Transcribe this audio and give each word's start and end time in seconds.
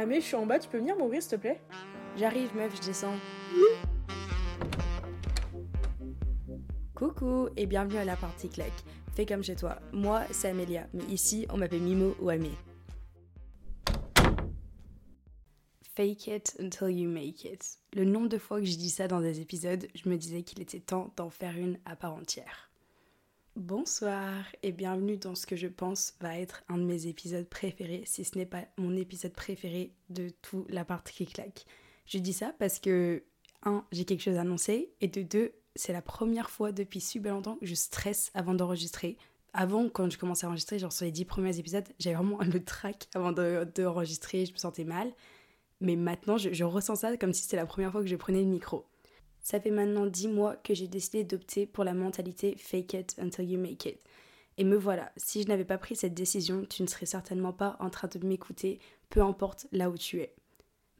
Ah 0.00 0.06
mais 0.06 0.20
je 0.20 0.26
suis 0.26 0.36
en 0.36 0.46
bas, 0.46 0.60
tu 0.60 0.68
peux 0.68 0.78
venir 0.78 0.96
m'ouvrir 0.96 1.20
s'il 1.20 1.32
te 1.32 1.36
plaît? 1.36 1.60
J'arrive 2.16 2.54
meuf, 2.54 2.72
je 2.76 2.86
descends. 2.86 3.16
Coucou 6.94 7.48
et 7.56 7.66
bienvenue 7.66 7.96
à 7.96 8.04
la 8.04 8.14
partie 8.14 8.48
claque. 8.48 8.70
Fais 9.16 9.26
comme 9.26 9.42
chez 9.42 9.56
toi. 9.56 9.80
Moi, 9.92 10.22
c'est 10.30 10.50
Amélia, 10.50 10.86
mais 10.94 11.02
ici, 11.06 11.48
on 11.50 11.56
m'appelle 11.56 11.82
Mimo 11.82 12.14
ou 12.20 12.28
Amé. 12.28 12.52
Fake 15.96 16.28
it 16.28 16.56
until 16.60 16.90
you 16.90 17.10
make 17.10 17.44
it. 17.44 17.80
Le 17.92 18.04
nombre 18.04 18.28
de 18.28 18.38
fois 18.38 18.60
que 18.60 18.66
j'ai 18.66 18.76
dit 18.76 18.90
ça 18.90 19.08
dans 19.08 19.20
des 19.20 19.40
épisodes, 19.40 19.84
je 19.96 20.08
me 20.08 20.16
disais 20.16 20.44
qu'il 20.44 20.62
était 20.62 20.78
temps 20.78 21.12
d'en 21.16 21.28
faire 21.28 21.58
une 21.58 21.76
à 21.84 21.96
part 21.96 22.14
entière. 22.14 22.67
Bonsoir 23.58 24.44
et 24.62 24.70
bienvenue 24.70 25.16
dans 25.16 25.34
ce 25.34 25.44
que 25.44 25.56
je 25.56 25.66
pense 25.66 26.14
va 26.20 26.38
être 26.38 26.62
un 26.68 26.78
de 26.78 26.84
mes 26.84 27.08
épisodes 27.08 27.48
préférés, 27.48 28.04
si 28.06 28.22
ce 28.22 28.38
n'est 28.38 28.46
pas 28.46 28.62
mon 28.76 28.96
épisode 28.96 29.32
préféré 29.32 29.90
de 30.10 30.28
tout 30.42 30.64
la 30.68 30.84
partie 30.84 31.12
qui 31.12 31.26
claque. 31.26 31.64
Je 32.06 32.18
dis 32.18 32.32
ça 32.32 32.54
parce 32.60 32.78
que, 32.78 33.24
un, 33.64 33.84
j'ai 33.90 34.04
quelque 34.04 34.22
chose 34.22 34.36
à 34.36 34.42
annoncer, 34.42 34.92
et 35.00 35.08
de 35.08 35.22
deux, 35.22 35.50
c'est 35.74 35.92
la 35.92 36.02
première 36.02 36.50
fois 36.50 36.70
depuis 36.70 37.00
super 37.00 37.34
longtemps 37.34 37.56
que 37.56 37.66
je 37.66 37.74
stresse 37.74 38.30
avant 38.32 38.54
d'enregistrer. 38.54 39.18
Avant, 39.54 39.88
quand 39.88 40.08
je 40.08 40.18
commençais 40.18 40.46
à 40.46 40.50
enregistrer, 40.50 40.78
genre 40.78 40.92
sur 40.92 41.06
les 41.06 41.10
dix 41.10 41.24
premiers 41.24 41.58
épisodes, 41.58 41.88
j'avais 41.98 42.14
vraiment 42.14 42.38
le 42.40 42.62
trac 42.62 43.08
avant 43.12 43.32
d'enregistrer, 43.32 44.46
je 44.46 44.52
me 44.52 44.58
sentais 44.58 44.84
mal. 44.84 45.10
Mais 45.80 45.96
maintenant, 45.96 46.38
je, 46.38 46.52
je 46.52 46.62
ressens 46.62 46.94
ça 46.94 47.16
comme 47.16 47.32
si 47.32 47.42
c'était 47.42 47.56
la 47.56 47.66
première 47.66 47.90
fois 47.90 48.02
que 48.02 48.06
je 48.06 48.14
prenais 48.14 48.40
le 48.40 48.46
micro. 48.46 48.86
Ça 49.48 49.58
fait 49.58 49.70
maintenant 49.70 50.04
10 50.04 50.28
mois 50.28 50.56
que 50.56 50.74
j'ai 50.74 50.88
décidé 50.88 51.24
d'opter 51.24 51.64
pour 51.64 51.82
la 51.82 51.94
mentalité 51.94 52.54
fake 52.58 52.92
it 52.92 53.16
until 53.18 53.50
you 53.50 53.58
make 53.58 53.86
it. 53.86 53.98
Et 54.58 54.64
me 54.64 54.76
voilà, 54.76 55.10
si 55.16 55.42
je 55.42 55.48
n'avais 55.48 55.64
pas 55.64 55.78
pris 55.78 55.96
cette 55.96 56.12
décision, 56.12 56.66
tu 56.68 56.82
ne 56.82 56.86
serais 56.86 57.06
certainement 57.06 57.54
pas 57.54 57.78
en 57.80 57.88
train 57.88 58.08
de 58.08 58.26
m'écouter, 58.26 58.78
peu 59.08 59.22
importe 59.22 59.66
là 59.72 59.88
où 59.88 59.96
tu 59.96 60.20
es. 60.20 60.34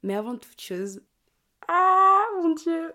Mais 0.02 0.15
avant 0.15 0.34
toute 0.34 0.62
chose... 0.62 1.02
Ah 1.69 2.24
mon 2.40 2.55
dieu 2.55 2.95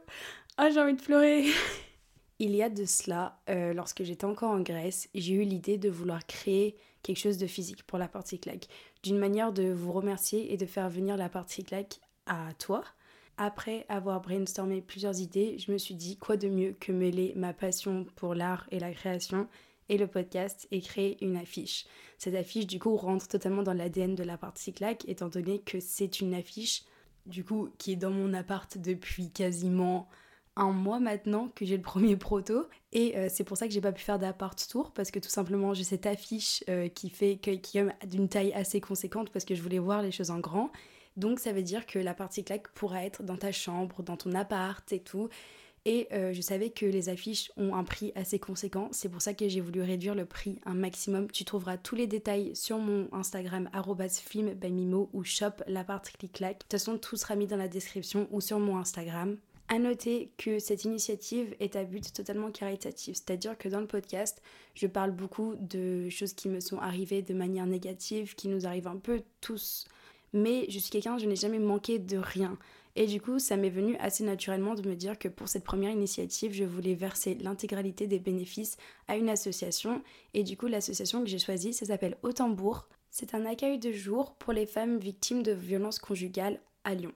Ah 0.58 0.72
j'ai 0.72 0.80
envie 0.80 0.96
de 0.96 1.02
pleurer 1.04 1.46
Il 2.40 2.56
y 2.56 2.64
a 2.64 2.70
de 2.70 2.86
cela, 2.86 3.40
euh, 3.48 3.74
lorsque 3.74 4.02
j'étais 4.02 4.26
encore 4.26 4.50
en 4.50 4.62
Grèce, 4.62 5.08
j'ai 5.14 5.36
eu 5.36 5.44
l'idée 5.44 5.78
de 5.78 5.92
vouloir 5.92 6.26
créer 6.26 6.76
quelque 7.04 7.20
chose 7.20 7.38
de 7.38 7.46
physique 7.46 7.84
pour 7.84 8.00
la 8.00 8.08
partie 8.08 8.40
claque. 8.40 8.70
D'une 9.04 9.20
manière 9.20 9.54
de 9.54 9.72
vous 9.72 9.92
remercier 9.92 10.52
et 10.52 10.58
de 10.58 10.66
faire 10.66 10.90
venir 10.90 11.16
la 11.16 11.30
partie 11.30 11.64
claque 11.64 12.00
à 12.26 12.56
toi, 12.58 12.84
après 13.38 13.86
avoir 13.90 14.22
brainstormé 14.22 14.82
plusieurs 14.82 15.20
idées, 15.20 15.58
je 15.58 15.72
me 15.72 15.78
suis 15.78 15.96
dit 15.96 16.18
quoi 16.18 16.38
de 16.38 16.48
mieux 16.48 16.76
que 16.80 16.92
mêler 16.92 17.34
ma 17.36 17.54
passion 17.54 18.06
pour 18.16 18.36
l'art 18.36 18.68
et 18.72 18.80
la 18.80 18.92
création 18.92 19.48
et 19.90 19.98
le 19.98 20.08
podcast 20.08 20.68
et 20.72 20.82
créer 20.82 21.18
une 21.24 21.36
affiche. 21.36 21.86
Cette 22.18 22.36
affiche 22.36 22.68
du 22.68 22.80
coup 22.80 22.96
rentre 22.96 23.28
totalement 23.28 23.64
dans 23.64 23.74
l'ADN 23.74 24.16
de 24.16 24.24
la 24.24 24.38
partie 24.38 24.74
claque 24.74 25.04
étant 25.08 25.30
donné 25.30 25.60
que 25.60 25.80
c'est 25.80 26.22
une 26.22 26.34
affiche 26.34 26.84
du 27.26 27.44
coup 27.44 27.70
qui 27.78 27.94
est 27.94 27.98
dans 27.98 28.12
mon 28.12 28.34
appart 28.34 28.78
depuis 28.78 29.30
quasiment 29.32 30.08
un 30.56 30.72
mois 30.72 31.00
maintenant 31.00 31.50
que 31.56 31.66
j'ai 31.66 31.78
le 31.78 31.84
premier 31.84 32.16
proto 32.16 32.68
et 32.92 33.18
euh, 33.18 33.28
c'est 33.30 33.44
pour 33.44 33.58
ça 33.58 33.68
que 33.68 33.74
j'ai 33.74 33.82
pas 33.82 33.92
pu 33.92 34.04
faire 34.04 34.20
d'appart 34.20 34.68
tour 34.70 34.92
parce 34.92 35.10
que 35.10 35.20
tout 35.20 35.30
simplement 35.30 35.74
j'ai 35.74 35.84
cette 35.84 36.06
affiche 36.06 36.64
euh, 36.70 36.90
qui 36.90 37.10
fait 37.10 37.38
qui 37.38 37.78
est 37.78 38.08
d'une 38.08 38.30
taille 38.30 38.54
assez 38.54 38.80
conséquente 38.80 39.32
parce 39.32 39.46
que 39.46 39.56
je 39.56 39.62
voulais 39.64 39.80
voir 39.80 40.02
les 40.02 40.12
choses 40.12 40.30
en 40.30 40.40
grand 40.40 40.72
donc 41.18 41.40
ça 41.40 41.54
veut 41.54 41.64
dire 41.64 41.86
que 41.86 42.00
la 42.00 42.14
partie 42.14 42.44
claque 42.44 42.68
pourra 42.70 43.04
être 43.04 43.24
dans 43.24 43.38
ta 43.38 43.52
chambre, 43.52 44.04
dans 44.04 44.18
ton 44.18 44.34
appart 44.34 44.92
et 44.92 45.00
tout. 45.00 45.30
Et 45.86 46.08
euh, 46.14 46.32
je 46.32 46.40
savais 46.40 46.70
que 46.70 46.86
les 46.86 47.10
affiches 47.10 47.52
ont 47.58 47.76
un 47.76 47.84
prix 47.84 48.14
assez 48.16 48.40
conséquent. 48.40 48.88
C'est 48.92 49.10
pour 49.10 49.22
ça 49.22 49.34
que 49.34 49.50
j'ai 49.50 49.60
voulu 49.60 49.82
réduire 49.82 50.16
le 50.16 50.26
prix 50.26 50.60
un 50.66 50.76
maximum. 50.76 51.30
Tu 51.30 51.44
trouveras 51.44 51.78
tous 51.78 51.96
les 51.96 52.08
détails 52.08 52.56
sur 52.56 52.78
mon 52.78 53.10
Instagram 53.12 53.70
@film 54.10 54.56
ou 55.12 55.24
shop 55.26 55.52
la 55.68 55.84
partie 55.84 56.30
claque. 56.30 56.60
De 56.60 56.64
toute 56.64 56.72
façon, 56.72 56.98
tout 56.98 57.18
sera 57.18 57.36
mis 57.36 57.48
dans 57.48 57.58
la 57.58 57.68
description 57.68 58.30
ou 58.32 58.40
sur 58.40 58.60
mon 58.60 58.78
Instagram. 58.78 59.38
À 59.68 59.80
noter 59.80 60.32
que 60.38 60.60
cette 60.60 60.86
initiative 60.86 61.56
est 61.60 61.76
à 61.76 61.84
but 61.84 62.14
totalement 62.14 62.52
caritatif, 62.52 63.16
c'est-à-dire 63.16 63.58
que 63.58 63.70
dans 63.70 63.80
le 63.80 63.88
podcast, 63.88 64.42
je 64.76 64.88
parle 64.88 65.12
beaucoup 65.12 65.56
de 65.56 66.10
choses 66.10 66.34
qui 66.34 66.50
me 66.50 66.60
sont 66.60 66.78
arrivées 66.78 67.22
de 67.22 67.34
manière 67.34 67.66
négative, 67.66 68.36
qui 68.36 68.50
nous 68.50 68.68
arrivent 68.68 68.88
un 68.88 68.98
peu 68.98 69.22
tous 69.42 69.86
mais 70.34 70.66
je 70.70 70.80
suis 70.80 70.90
quelqu'un, 70.90 71.18
je 71.18 71.26
n'ai 71.26 71.36
jamais 71.36 71.60
manqué 71.60 72.00
de 72.00 72.18
rien. 72.18 72.58
Et 72.96 73.08
du 73.08 73.20
coup, 73.20 73.40
ça 73.40 73.58
m'est 73.58 73.70
venu 73.70 73.96
assez 73.98 74.24
naturellement 74.24 74.76
de 74.76 74.88
me 74.88 74.96
dire 74.96 75.18
que 75.18 75.28
pour 75.28 75.48
cette 75.48 75.64
première 75.64 75.90
initiative, 75.90 76.54
je 76.54 76.64
voulais 76.64 76.94
verser 76.94 77.36
l'intégralité 77.36 78.06
des 78.06 78.20
bénéfices 78.20 78.78
à 79.08 79.18
une 79.18 79.30
association. 79.30 80.04
Et 80.34 80.44
du 80.44 80.58
coup, 80.58 80.68
l'association 80.68 81.24
que 81.24 81.30
j'ai 81.30 81.40
choisie, 81.40 81.74
ça 81.74 81.88
s'appelle 81.88 82.18
Autambourg. 82.22 82.88
C'est 83.10 83.34
un 83.34 83.46
accueil 83.46 83.80
de 83.80 83.92
jour 83.92 84.36
pour 84.36 84.54
les 84.54 84.66
femmes 84.66 84.98
victimes 84.98 85.42
de 85.42 85.54
violences 85.54 86.00
conjugales 86.00 86.60
à 86.84 86.94
Lyon. 86.94 87.14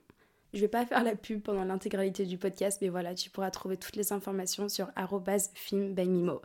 Je 0.54 0.60
vais 0.60 0.68
pas 0.68 0.86
faire 0.86 1.04
la 1.04 1.14
pub 1.14 1.42
pendant 1.42 1.64
l'intégralité 1.64 2.24
du 2.24 2.38
podcast, 2.38 2.78
mais 2.80 2.88
voilà, 2.88 3.14
tu 3.14 3.30
pourras 3.30 3.50
trouver 3.50 3.76
toutes 3.76 3.96
les 3.96 4.12
informations 4.12 4.68
sur 4.68 4.88
film 5.54 5.94
by 5.94 6.08
Mimo. 6.08 6.40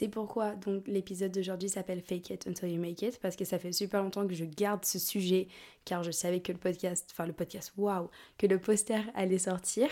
C'est 0.00 0.08
pourquoi 0.08 0.54
donc 0.54 0.88
l'épisode 0.88 1.30
d'aujourd'hui 1.30 1.68
s'appelle 1.68 2.00
Fake 2.00 2.30
It 2.30 2.46
Until 2.46 2.70
You 2.70 2.80
Make 2.80 3.02
It 3.02 3.18
parce 3.20 3.36
que 3.36 3.44
ça 3.44 3.58
fait 3.58 3.70
super 3.70 4.02
longtemps 4.02 4.26
que 4.26 4.32
je 4.32 4.46
garde 4.46 4.82
ce 4.82 4.98
sujet 4.98 5.46
car 5.84 6.02
je 6.02 6.10
savais 6.10 6.40
que 6.40 6.52
le 6.52 6.56
podcast, 6.56 7.10
enfin 7.12 7.26
le 7.26 7.34
podcast, 7.34 7.74
waouh, 7.76 8.08
que 8.38 8.46
le 8.46 8.58
poster 8.58 9.02
allait 9.14 9.36
sortir. 9.36 9.90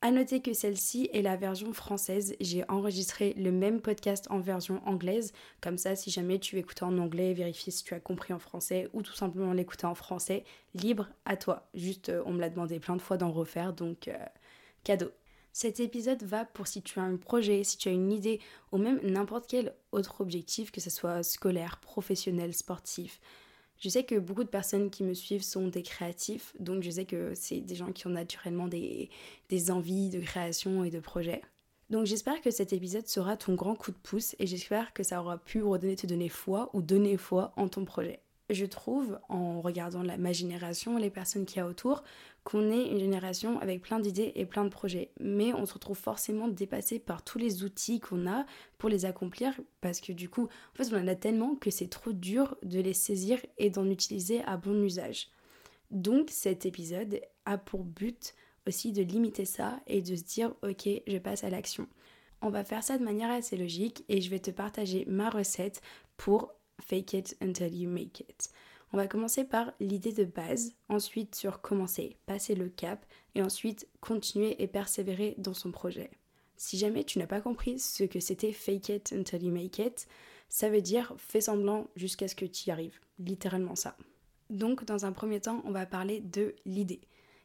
À 0.00 0.12
noter 0.12 0.42
que 0.42 0.52
celle-ci 0.52 1.10
est 1.12 1.22
la 1.22 1.34
version 1.34 1.72
française. 1.72 2.36
J'ai 2.38 2.62
enregistré 2.70 3.34
le 3.36 3.50
même 3.50 3.80
podcast 3.80 4.28
en 4.30 4.38
version 4.38 4.80
anglaise. 4.86 5.32
Comme 5.60 5.76
ça, 5.76 5.96
si 5.96 6.12
jamais 6.12 6.38
tu 6.38 6.56
écoutes 6.56 6.84
en 6.84 6.96
anglais, 6.96 7.34
vérifie 7.34 7.72
si 7.72 7.82
tu 7.82 7.94
as 7.94 8.00
compris 8.00 8.32
en 8.32 8.38
français 8.38 8.88
ou 8.92 9.02
tout 9.02 9.14
simplement 9.14 9.52
l'écouter 9.52 9.86
en 9.86 9.96
français. 9.96 10.44
Libre 10.74 11.08
à 11.24 11.36
toi. 11.36 11.68
Juste, 11.74 12.10
euh, 12.10 12.22
on 12.26 12.32
me 12.32 12.40
l'a 12.40 12.48
demandé 12.48 12.78
plein 12.78 12.94
de 12.94 13.02
fois 13.02 13.16
d'en 13.16 13.32
refaire, 13.32 13.72
donc 13.72 14.06
euh, 14.06 14.14
cadeau. 14.84 15.10
Cet 15.60 15.80
épisode 15.80 16.22
va 16.22 16.44
pour 16.44 16.68
si 16.68 16.82
tu 16.82 17.00
as 17.00 17.02
un 17.02 17.16
projet, 17.16 17.64
si 17.64 17.76
tu 17.76 17.88
as 17.88 17.90
une 17.90 18.12
idée 18.12 18.38
ou 18.70 18.78
même 18.78 19.00
n'importe 19.02 19.48
quel 19.48 19.74
autre 19.90 20.20
objectif, 20.20 20.70
que 20.70 20.80
ce 20.80 20.88
soit 20.88 21.24
scolaire, 21.24 21.80
professionnel, 21.80 22.54
sportif. 22.54 23.20
Je 23.80 23.88
sais 23.88 24.04
que 24.04 24.14
beaucoup 24.20 24.44
de 24.44 24.48
personnes 24.48 24.88
qui 24.88 25.02
me 25.02 25.14
suivent 25.14 25.42
sont 25.42 25.66
des 25.66 25.82
créatifs, 25.82 26.54
donc 26.60 26.84
je 26.84 26.90
sais 26.90 27.06
que 27.06 27.34
c'est 27.34 27.58
des 27.58 27.74
gens 27.74 27.90
qui 27.90 28.06
ont 28.06 28.10
naturellement 28.10 28.68
des, 28.68 29.10
des 29.48 29.72
envies 29.72 30.10
de 30.10 30.20
création 30.20 30.84
et 30.84 30.90
de 30.90 31.00
projets. 31.00 31.42
Donc 31.90 32.06
j'espère 32.06 32.40
que 32.40 32.52
cet 32.52 32.72
épisode 32.72 33.08
sera 33.08 33.36
ton 33.36 33.54
grand 33.54 33.74
coup 33.74 33.90
de 33.90 33.96
pouce 33.96 34.36
et 34.38 34.46
j'espère 34.46 34.92
que 34.92 35.02
ça 35.02 35.20
aura 35.20 35.38
pu 35.38 35.60
redonner, 35.64 35.96
te 35.96 36.06
donner 36.06 36.28
foi 36.28 36.70
ou 36.72 36.82
donner 36.82 37.16
foi 37.16 37.52
en 37.56 37.66
ton 37.66 37.84
projet 37.84 38.20
je 38.50 38.64
trouve, 38.64 39.18
en 39.28 39.60
regardant 39.60 40.02
ma 40.18 40.32
génération, 40.32 40.96
les 40.96 41.10
personnes 41.10 41.44
qui 41.44 41.58
y 41.58 41.60
a 41.60 41.66
autour, 41.66 42.02
qu'on 42.44 42.70
est 42.70 42.86
une 42.86 42.98
génération 42.98 43.58
avec 43.60 43.82
plein 43.82 44.00
d'idées 44.00 44.32
et 44.34 44.46
plein 44.46 44.64
de 44.64 44.70
projets. 44.70 45.10
Mais 45.20 45.52
on 45.52 45.66
se 45.66 45.74
retrouve 45.74 45.98
forcément 45.98 46.48
dépassé 46.48 46.98
par 46.98 47.22
tous 47.22 47.38
les 47.38 47.62
outils 47.62 48.00
qu'on 48.00 48.26
a 48.26 48.46
pour 48.78 48.88
les 48.88 49.04
accomplir, 49.04 49.52
parce 49.80 50.00
que 50.00 50.12
du 50.12 50.30
coup, 50.30 50.44
en 50.44 50.76
fait, 50.76 50.94
on 50.94 51.02
en 51.02 51.08
a 51.08 51.14
tellement 51.14 51.56
que 51.56 51.70
c'est 51.70 51.90
trop 51.90 52.12
dur 52.12 52.56
de 52.62 52.80
les 52.80 52.94
saisir 52.94 53.38
et 53.58 53.68
d'en 53.70 53.88
utiliser 53.88 54.42
à 54.44 54.56
bon 54.56 54.82
usage. 54.82 55.28
Donc 55.90 56.28
cet 56.30 56.66
épisode 56.66 57.20
a 57.44 57.58
pour 57.58 57.84
but 57.84 58.34
aussi 58.66 58.92
de 58.92 59.02
limiter 59.02 59.44
ça 59.44 59.80
et 59.86 60.02
de 60.02 60.14
se 60.14 60.22
dire, 60.22 60.54
ok, 60.62 60.88
je 61.06 61.18
passe 61.18 61.44
à 61.44 61.50
l'action. 61.50 61.86
On 62.40 62.50
va 62.50 62.64
faire 62.64 62.84
ça 62.84 62.98
de 62.98 63.04
manière 63.04 63.30
assez 63.30 63.56
logique 63.56 64.04
et 64.08 64.20
je 64.20 64.30
vais 64.30 64.38
te 64.38 64.50
partager 64.50 65.04
ma 65.08 65.28
recette 65.30 65.80
pour 66.16 66.54
Fake 66.80 67.14
it 67.14 67.36
until 67.40 67.74
you 67.74 67.88
make 67.88 68.20
it. 68.20 68.50
On 68.92 68.96
va 68.96 69.06
commencer 69.06 69.44
par 69.44 69.72
l'idée 69.80 70.12
de 70.12 70.24
base, 70.24 70.74
ensuite 70.88 71.34
sur 71.34 71.60
commencer, 71.60 72.16
passer 72.26 72.54
le 72.54 72.68
cap 72.68 73.04
et 73.34 73.42
ensuite 73.42 73.86
continuer 74.00 74.62
et 74.62 74.66
persévérer 74.66 75.34
dans 75.36 75.54
son 75.54 75.70
projet. 75.70 76.10
Si 76.56 76.78
jamais 76.78 77.04
tu 77.04 77.18
n'as 77.18 77.26
pas 77.26 77.40
compris 77.40 77.78
ce 77.78 78.04
que 78.04 78.18
c'était 78.18 78.52
fake 78.52 78.88
it 78.88 79.12
until 79.12 79.44
you 79.44 79.52
make 79.52 79.78
it, 79.78 80.08
ça 80.48 80.70
veut 80.70 80.80
dire 80.80 81.14
fais 81.18 81.42
semblant 81.42 81.88
jusqu'à 81.96 82.28
ce 82.28 82.34
que 82.34 82.46
tu 82.46 82.68
y 82.68 82.70
arrives. 82.70 82.98
Littéralement 83.18 83.76
ça. 83.76 83.96
Donc 84.50 84.84
dans 84.84 85.04
un 85.04 85.12
premier 85.12 85.40
temps, 85.40 85.62
on 85.64 85.70
va 85.70 85.86
parler 85.86 86.20
de 86.20 86.54
l'idée. 86.64 87.02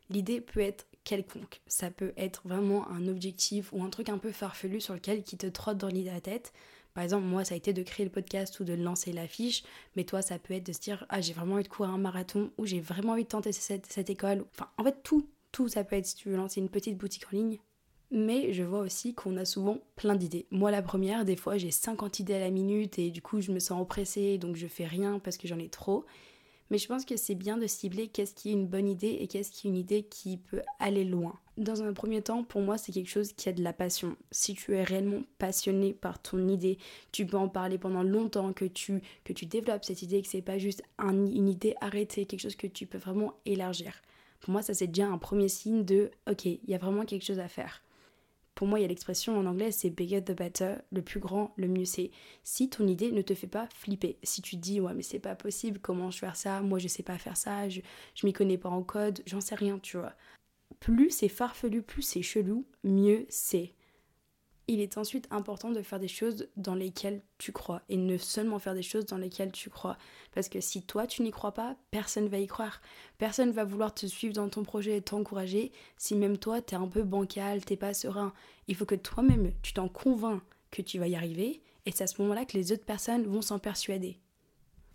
L'idée 0.10 0.42
peut 0.42 0.62
être 0.62 0.88
quelconque. 1.04 1.62
Ça 1.68 1.92
peut 1.92 2.14
être 2.18 2.48
vraiment 2.48 2.88
un 2.90 3.08
objectif 3.08 3.72
ou 3.74 3.84
un 3.84 3.90
truc 3.90 4.10
un 4.10 4.18
peu 4.18 4.32
farfelu 4.32 4.80
sur 4.80 4.94
lequel 4.94 5.24
qui 5.24 5.38
te 5.38 5.48
trotte 5.48 5.78
dans 5.78 5.88
l'idée 5.88 6.10
à 6.10 6.22
tête. 6.22 6.54
Par 6.94 7.04
exemple, 7.04 7.26
moi, 7.26 7.44
ça 7.44 7.56
a 7.56 7.58
été 7.58 7.74
de 7.74 7.82
créer 7.82 8.06
le 8.06 8.12
podcast 8.12 8.60
ou 8.60 8.64
de 8.64 8.74
lancer 8.74 9.12
l'affiche, 9.12 9.64
mais 9.96 10.04
toi, 10.04 10.22
ça 10.22 10.38
peut 10.38 10.54
être 10.54 10.66
de 10.66 10.74
se 10.74 10.80
dire, 10.80 11.06
ah, 11.10 11.22
j'ai 11.22 11.34
vraiment 11.34 11.56
envie 11.56 11.64
de 11.64 11.68
courir 11.68 11.92
un 11.92 11.98
marathon 11.98 12.52
ou 12.58 12.66
j'ai 12.66 12.80
vraiment 12.80 13.14
envie 13.14 13.24
de 13.24 13.30
tenter 13.30 13.52
cette, 13.52 14.10
école. 14.10 14.46
Enfin, 14.54 14.70
en 14.78 14.84
fait, 14.84 15.02
tout, 15.04 15.28
tout, 15.52 15.68
ça 15.68 15.84
peut 15.84 15.96
être 15.96 16.06
si 16.06 16.16
tu 16.16 16.30
veux 16.30 16.36
lancer 16.36 16.62
une 16.62 16.70
petite 16.70 16.98
boutique 16.98 17.26
en 17.32 17.36
ligne. 17.36 17.60
Mais 18.12 18.54
je 18.54 18.62
vois 18.62 18.80
aussi 18.80 19.16
qu'on 19.16 19.38
a 19.38 19.46
souvent 19.46 19.80
plein 19.96 20.16
d'idées. 20.16 20.46
Moi, 20.52 20.70
la 20.70 20.84
première, 20.84 21.26
des 21.26 21.36
fois, 21.36 21.58
j'ai 21.58 21.72
50 21.72 22.20
idées 22.20 22.36
à 22.36 22.40
la 22.40 22.52
minute 22.52 23.00
et 23.00 23.10
du 23.10 23.24
coup, 23.24 23.42
je 23.42 23.52
me 23.52 23.58
sens 23.58 23.82
oppressée, 23.82 24.38
donc 24.38 24.56
je 24.56 24.68
fais 24.68 24.86
rien 24.86 25.18
parce 25.18 25.38
que 25.38 25.48
j'en 25.48 25.58
ai 25.58 25.70
trop. 25.70 26.06
Mais 26.70 26.78
je 26.78 26.88
pense 26.88 27.06
que 27.06 27.18
c'est 27.18 27.34
bien 27.34 27.58
de 27.58 27.66
cibler 27.66 28.08
qu'est-ce 28.08 28.36
qui 28.36 28.50
est 28.50 28.54
une 28.54 28.68
bonne 28.68 28.88
idée 28.88 29.18
et 29.20 29.28
qu'est-ce 29.28 29.52
qui 29.52 29.68
est 29.68 29.72
une 29.72 29.78
idée 29.78 30.04
qui 30.04 30.38
peut 30.38 30.62
aller 30.80 31.06
loin. 31.06 31.40
Dans 31.58 31.84
un 31.84 31.94
premier 31.94 32.24
temps, 32.24 32.44
pour 32.44 32.62
moi, 32.62 32.80
c'est 32.80 32.92
quelque 32.92 33.10
chose 33.10 33.34
qui 33.34 33.48
a 33.48 33.54
de 33.54 33.62
la 33.62 33.74
passion. 33.74 34.18
Si 34.32 34.56
tu 34.56 34.74
es 34.74 34.84
réellement 34.84 35.22
passionné 35.38 35.94
par 35.94 36.20
ton 36.20 36.48
idée, 36.48 36.80
tu 37.12 37.28
peux 37.28 37.38
en 37.38 37.48
parler 37.48 37.78
pendant 37.78 38.02
longtemps, 38.02 38.54
que 38.54 38.66
tu, 38.66 39.04
que 39.24 39.34
tu 39.34 39.46
développes 39.46 39.86
cette 39.86 40.02
idée, 40.02 40.24
que 40.24 40.28
c'est 40.28 40.42
pas 40.42 40.58
juste 40.58 40.82
une 40.98 41.48
idée 41.48 41.76
arrêtée, 41.80 42.26
quelque 42.26 42.42
chose 42.42 42.56
que 42.56 42.66
tu 42.66 42.88
peux 42.88 42.98
vraiment 42.98 43.36
élargir. 43.46 44.02
Pour 44.40 44.52
moi, 44.52 44.64
ça 44.64 44.74
c'est 44.74 44.88
déjà 44.88 45.08
un 45.08 45.20
premier 45.20 45.48
signe 45.48 45.86
de 45.86 46.10
ok, 46.30 46.46
il 46.46 46.60
y 46.68 46.74
a 46.74 46.80
vraiment 46.80 47.06
quelque 47.06 47.24
chose 47.24 47.40
à 47.40 47.48
faire. 47.48 47.84
Pour 48.56 48.68
moi, 48.68 48.80
il 48.80 48.82
y 48.82 48.86
a 48.86 48.88
l'expression 48.88 49.38
en 49.38 49.46
anglais, 49.46 49.72
c'est 49.72 49.90
bigger 49.90 50.24
the 50.24 50.36
better, 50.36 50.76
le 50.92 51.02
plus 51.02 51.20
grand, 51.20 51.54
le 51.56 51.68
mieux 51.68 51.86
c'est. 51.86 52.12
Si 52.44 52.70
ton 52.70 52.88
idée 52.88 53.12
ne 53.12 53.22
te 53.22 53.36
fait 53.36 53.48
pas 53.48 53.68
flipper, 53.76 54.18
si 54.24 54.42
tu 54.42 54.58
te 54.58 54.62
dis 54.62 54.82
ouais 54.82 54.94
mais 54.96 55.04
c'est 55.04 55.20
pas 55.20 55.36
possible, 55.36 55.80
comment 55.80 56.10
je 56.10 56.18
vais 56.18 56.28
faire 56.28 56.36
ça, 56.36 56.62
moi 56.62 56.80
je 56.80 56.88
sais 56.88 57.04
pas 57.04 57.20
faire 57.20 57.38
ça, 57.38 57.70
je, 57.70 57.82
je 58.16 58.26
m'y 58.26 58.34
connais 58.34 58.58
pas 58.58 58.70
en 58.70 58.82
code, 58.82 59.22
j'en 59.28 59.40
sais 59.40 59.56
rien, 59.56 59.78
tu 59.78 59.98
vois 59.98 60.14
plus 60.84 61.12
c'est 61.12 61.30
farfelu, 61.30 61.82
plus 61.82 62.02
c'est 62.02 62.22
chelou, 62.22 62.66
mieux 62.84 63.26
c'est. 63.30 63.74
Il 64.68 64.82
est 64.82 64.98
ensuite 64.98 65.30
important 65.32 65.72
de 65.72 65.82
faire 65.82 66.00
des 66.00 66.10
choses 66.10 66.50
dans 66.58 66.76
lesquelles 66.76 67.22
tu 67.38 67.54
crois 67.54 67.84
et 67.88 67.96
ne 67.96 68.18
seulement 68.18 68.60
faire 68.60 68.74
des 68.74 68.84
choses 68.84 69.06
dans 69.06 69.18
lesquelles 69.18 69.54
tu 69.54 69.70
crois. 69.70 69.98
Parce 70.34 70.50
que 70.50 70.60
si 70.60 70.86
toi 70.86 71.08
tu 71.08 71.22
n'y 71.22 71.32
crois 71.32 71.54
pas, 71.54 71.78
personne 71.92 72.28
va 72.28 72.38
y 72.38 72.48
croire. 72.48 72.82
Personne 73.18 73.52
va 73.52 73.64
vouloir 73.64 73.94
te 73.94 74.08
suivre 74.08 74.34
dans 74.34 74.50
ton 74.50 74.64
projet 74.64 74.98
et 74.98 75.02
t'encourager 75.02 75.72
si 75.96 76.16
même 76.16 76.38
toi 76.38 76.62
t'es 76.62 76.76
un 76.76 76.90
peu 76.90 77.04
bancal, 77.04 77.64
t'es 77.64 77.78
pas 77.78 77.94
serein. 77.94 78.34
Il 78.68 78.76
faut 78.76 78.86
que 78.86 78.96
toi-même 78.96 79.54
tu 79.62 79.72
t'en 79.72 79.88
convaincs 79.88 80.42
que 80.70 80.82
tu 80.82 81.00
vas 81.00 81.08
y 81.08 81.16
arriver 81.16 81.62
et 81.86 81.92
c'est 81.92 82.04
à 82.04 82.08
ce 82.08 82.22
moment-là 82.22 82.44
que 82.44 82.58
les 82.58 82.74
autres 82.74 82.84
personnes 82.84 83.26
vont 83.26 83.42
s'en 83.42 83.58
persuader. 83.58 84.20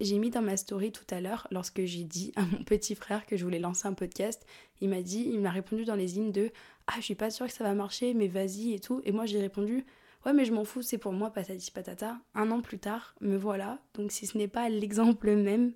J'ai 0.00 0.18
mis 0.18 0.30
dans 0.30 0.42
ma 0.42 0.56
story 0.56 0.92
tout 0.92 1.06
à 1.10 1.20
l'heure, 1.20 1.48
lorsque 1.50 1.84
j'ai 1.84 2.04
dit 2.04 2.32
à 2.36 2.42
mon 2.44 2.62
petit 2.62 2.94
frère 2.94 3.26
que 3.26 3.36
je 3.36 3.44
voulais 3.44 3.58
lancer 3.58 3.88
un 3.88 3.94
podcast, 3.94 4.46
il 4.80 4.88
m'a 4.88 5.02
dit, 5.02 5.28
il 5.28 5.40
m'a 5.40 5.50
répondu 5.50 5.84
dans 5.84 5.96
les 5.96 6.16
hymnes 6.16 6.30
de 6.30 6.52
Ah, 6.86 6.94
je 6.98 7.02
suis 7.02 7.16
pas 7.16 7.30
sûre 7.30 7.46
que 7.46 7.52
ça 7.52 7.64
va 7.64 7.74
marcher, 7.74 8.14
mais 8.14 8.28
vas-y 8.28 8.74
et 8.74 8.78
tout. 8.78 9.02
Et 9.04 9.10
moi, 9.10 9.26
j'ai 9.26 9.40
répondu 9.40 9.84
Ouais, 10.24 10.32
mais 10.32 10.44
je 10.44 10.52
m'en 10.52 10.64
fous, 10.64 10.82
c'est 10.82 10.98
pour 10.98 11.12
moi, 11.12 11.30
patati 11.30 11.70
patata. 11.70 12.18
Un 12.34 12.50
an 12.50 12.60
plus 12.60 12.78
tard, 12.78 13.14
me 13.20 13.36
voilà. 13.36 13.80
Donc, 13.94 14.12
si 14.12 14.26
ce 14.26 14.38
n'est 14.38 14.48
pas 14.48 14.68
l'exemple 14.68 15.34
même, 15.34 15.72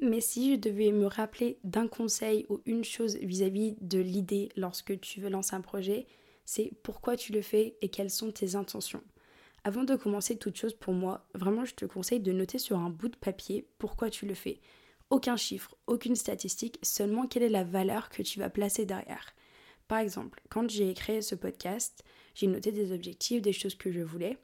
mais 0.00 0.20
si 0.20 0.52
je 0.52 0.56
devais 0.58 0.92
me 0.92 1.06
rappeler 1.06 1.58
d'un 1.64 1.88
conseil 1.88 2.46
ou 2.48 2.60
une 2.66 2.84
chose 2.84 3.16
vis-à-vis 3.16 3.72
-vis 3.72 3.76
de 3.80 3.98
l'idée 3.98 4.50
lorsque 4.56 5.00
tu 5.00 5.20
veux 5.20 5.30
lancer 5.30 5.54
un 5.54 5.60
projet, 5.60 6.06
c'est 6.44 6.72
pourquoi 6.82 7.16
tu 7.16 7.32
le 7.32 7.42
fais 7.42 7.76
et 7.82 7.88
quelles 7.88 8.10
sont 8.10 8.32
tes 8.32 8.54
intentions. 8.56 9.02
Avant 9.64 9.84
de 9.84 9.94
commencer 9.94 10.36
toute 10.36 10.56
chose 10.56 10.74
pour 10.74 10.92
moi, 10.92 11.24
vraiment 11.34 11.64
je 11.64 11.76
te 11.76 11.84
conseille 11.84 12.18
de 12.18 12.32
noter 12.32 12.58
sur 12.58 12.78
un 12.78 12.90
bout 12.90 13.08
de 13.08 13.16
papier 13.16 13.68
pourquoi 13.78 14.10
tu 14.10 14.26
le 14.26 14.34
fais. 14.34 14.60
Aucun 15.08 15.36
chiffre, 15.36 15.76
aucune 15.86 16.16
statistique, 16.16 16.80
seulement 16.82 17.28
quelle 17.28 17.44
est 17.44 17.48
la 17.48 17.62
valeur 17.62 18.08
que 18.08 18.22
tu 18.22 18.40
vas 18.40 18.50
placer 18.50 18.86
derrière. 18.86 19.34
Par 19.86 20.00
exemple, 20.00 20.40
quand 20.48 20.68
j'ai 20.68 20.92
créé 20.94 21.22
ce 21.22 21.36
podcast, 21.36 22.02
j'ai 22.34 22.48
noté 22.48 22.72
des 22.72 22.90
objectifs, 22.90 23.40
des 23.40 23.52
choses 23.52 23.76
que 23.76 23.92
je 23.92 24.00
voulais, 24.00 24.36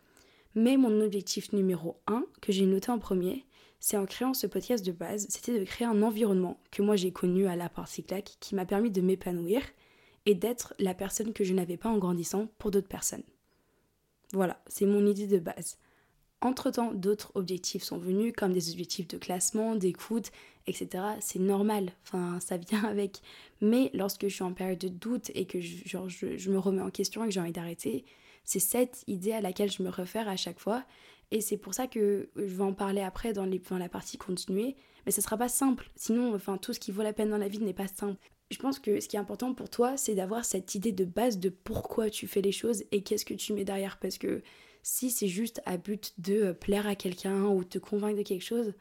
mais 0.54 0.76
mon 0.76 1.00
objectif 1.00 1.52
numéro 1.52 1.96
1, 2.06 2.24
que 2.40 2.52
j'ai 2.52 2.66
noté 2.66 2.92
en 2.92 3.00
premier, 3.00 3.44
c'est 3.80 3.96
en 3.96 4.06
créant 4.06 4.34
ce 4.34 4.46
podcast 4.46 4.86
de 4.86 4.92
base, 4.92 5.26
c'était 5.30 5.58
de 5.58 5.64
créer 5.64 5.88
un 5.88 6.02
environnement 6.02 6.60
que 6.70 6.82
moi 6.82 6.94
j'ai 6.94 7.10
connu 7.10 7.48
à 7.48 7.56
la 7.56 7.68
partie 7.68 8.04
claque 8.04 8.36
qui 8.38 8.54
m'a 8.54 8.66
permis 8.66 8.92
de 8.92 9.00
m'épanouir 9.00 9.62
et 10.26 10.36
d'être 10.36 10.74
la 10.78 10.94
personne 10.94 11.32
que 11.32 11.42
je 11.42 11.54
n'avais 11.54 11.76
pas 11.76 11.88
en 11.88 11.98
grandissant 11.98 12.46
pour 12.58 12.70
d'autres 12.70 12.86
personnes. 12.86 13.24
Voilà, 14.32 14.60
c'est 14.66 14.86
mon 14.86 15.06
idée 15.06 15.26
de 15.26 15.38
base. 15.38 15.78
Entre-temps, 16.40 16.92
d'autres 16.92 17.32
objectifs 17.34 17.82
sont 17.82 17.98
venus, 17.98 18.32
comme 18.36 18.52
des 18.52 18.70
objectifs 18.70 19.08
de 19.08 19.18
classement, 19.18 19.74
d'écoute, 19.74 20.30
etc. 20.66 21.04
C'est 21.20 21.40
normal, 21.40 21.90
enfin, 22.04 22.38
ça 22.40 22.56
vient 22.56 22.84
avec. 22.88 23.22
Mais 23.60 23.90
lorsque 23.92 24.28
je 24.28 24.34
suis 24.34 24.44
en 24.44 24.52
période 24.52 24.78
de 24.78 24.88
doute 24.88 25.30
et 25.34 25.46
que 25.46 25.60
je, 25.60 25.88
genre, 25.88 26.08
je, 26.08 26.50
me 26.50 26.58
remets 26.58 26.82
en 26.82 26.90
question 26.90 27.24
et 27.24 27.26
que 27.26 27.32
j'ai 27.32 27.40
envie 27.40 27.52
d'arrêter, 27.52 28.04
c'est 28.44 28.60
cette 28.60 29.02
idée 29.08 29.32
à 29.32 29.40
laquelle 29.40 29.70
je 29.70 29.82
me 29.82 29.88
réfère 29.88 30.28
à 30.28 30.36
chaque 30.36 30.60
fois. 30.60 30.84
Et 31.30 31.40
c'est 31.40 31.58
pour 31.58 31.74
ça 31.74 31.86
que 31.86 32.30
je 32.36 32.42
vais 32.42 32.62
en 32.62 32.72
parler 32.72 33.02
après 33.02 33.32
dans, 33.32 33.46
la 33.46 33.88
partie 33.88 34.16
continuée. 34.16 34.76
Mais 35.04 35.12
ce 35.12 35.20
sera 35.20 35.36
pas 35.36 35.48
simple. 35.48 35.90
Sinon, 35.96 36.34
enfin, 36.34 36.56
tout 36.56 36.72
ce 36.72 36.80
qui 36.80 36.92
vaut 36.92 37.02
la 37.02 37.12
peine 37.12 37.30
dans 37.30 37.38
la 37.38 37.48
vie 37.48 37.58
n'est 37.58 37.74
pas 37.74 37.88
simple 37.88 38.18
je 38.50 38.58
pense 38.58 38.78
que 38.78 39.00
ce 39.00 39.08
qui 39.08 39.16
est 39.16 39.20
important 39.20 39.52
pour 39.52 39.68
toi, 39.68 39.96
c'est 39.96 40.14
d'avoir 40.14 40.44
cette 40.44 40.74
idée 40.74 40.92
de 40.92 41.04
base 41.04 41.38
de 41.38 41.50
pourquoi 41.50 42.08
tu 42.08 42.26
fais 42.26 42.40
les 42.40 42.52
choses 42.52 42.84
et 42.92 43.02
qu'est-ce 43.02 43.24
que 43.24 43.34
tu 43.34 43.52
mets 43.52 43.64
derrière. 43.64 43.98
Parce 43.98 44.16
que 44.16 44.42
si 44.82 45.10
c'est 45.10 45.28
juste 45.28 45.60
à 45.66 45.76
but 45.76 46.14
de 46.18 46.42
euh, 46.42 46.52
plaire 46.54 46.86
à 46.86 46.94
quelqu'un 46.94 47.44
ou 47.44 47.62
te 47.64 47.78
convaincre 47.78 48.16
de 48.16 48.22
quelque 48.22 48.44
chose, 48.44 48.72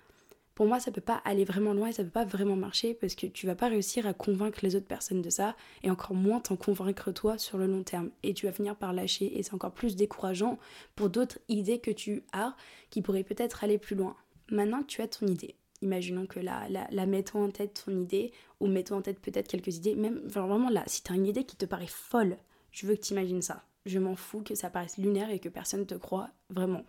pour 0.56 0.66
moi, 0.66 0.80
ça 0.80 0.92
peut 0.92 1.02
pas 1.02 1.22
aller 1.24 1.44
vraiment 1.44 1.74
loin 1.74 1.90
et 1.90 1.92
ça 1.92 2.04
peut 2.04 2.10
pas 2.10 2.26
vraiment 2.26 2.56
marcher 2.56 2.96
parce 2.96 3.14
que 3.14 3.28
tu 3.28 3.46
vas 3.46 3.56
pas 3.56 3.68
réussir 3.68 4.08
à 4.08 4.14
convaincre 4.14 4.60
les 4.64 4.76
autres 4.76 4.88
personnes 4.88 5.22
de 5.22 5.30
ça 5.30 5.56
et 5.84 5.92
encore 5.92 6.16
moins 6.16 6.40
t'en 6.40 6.56
convaincre 6.56 7.12
toi 7.12 7.38
sur 7.38 7.60
le 7.60 7.68
long 7.68 7.84
terme. 7.84 8.10
Et 8.24 8.34
tu 8.34 8.48
vas 8.48 8.52
finir 8.52 8.76
par 8.76 8.94
lâcher 8.94 9.38
et 9.38 9.44
c'est 9.44 9.54
encore 9.54 9.74
plus 9.74 9.96
décourageant 9.96 10.58
pour 10.96 11.10
d'autres 11.10 11.38
idées 11.48 11.78
que 11.78 11.92
tu 11.92 12.24
as 12.32 12.56
qui 12.90 13.04
pourraient 13.04 13.24
peut-être 13.24 13.64
aller 13.64 13.78
plus 13.78 13.96
loin. 13.96 14.16
Maintenant 14.50 14.82
que 14.82 14.88
tu 14.88 15.02
as 15.02 15.08
ton 15.08 15.28
idée, 15.28 15.56
imaginons 15.82 16.26
que 16.26 16.40
la, 16.40 16.68
la, 16.70 17.06
mettons 17.06 17.44
en 17.44 17.52
tête 17.52 17.84
ton 17.86 18.00
idée, 18.00 18.32
ou 18.60 18.68
mettons 18.68 18.98
en 18.98 19.02
tête 19.02 19.20
peut-être 19.20 19.48
quelques 19.48 19.78
idées, 19.78 19.96
même 19.96 20.20
vraiment 20.26 20.70
là, 20.70 20.84
si 20.88 21.04
tu 21.04 21.12
as 21.12 21.16
une 21.16 21.28
idée 21.28 21.44
qui 21.44 21.56
te 21.56 21.66
paraît 21.66 21.88
folle, 21.88 22.38
je 22.72 22.88
veux 22.88 22.96
que 22.96 23.02
tu 23.02 23.14
imagines 23.14 23.42
ça. 23.42 23.64
Je 23.86 24.00
m'en 24.00 24.16
fous 24.16 24.42
que 24.42 24.56
ça 24.56 24.70
paraisse 24.70 24.98
lunaire 24.98 25.30
et 25.30 25.40
que 25.40 25.50
personne 25.50 25.82
ne 25.82 25.86
te 25.86 25.96
croit, 25.96 26.30
vraiment. 26.50 26.84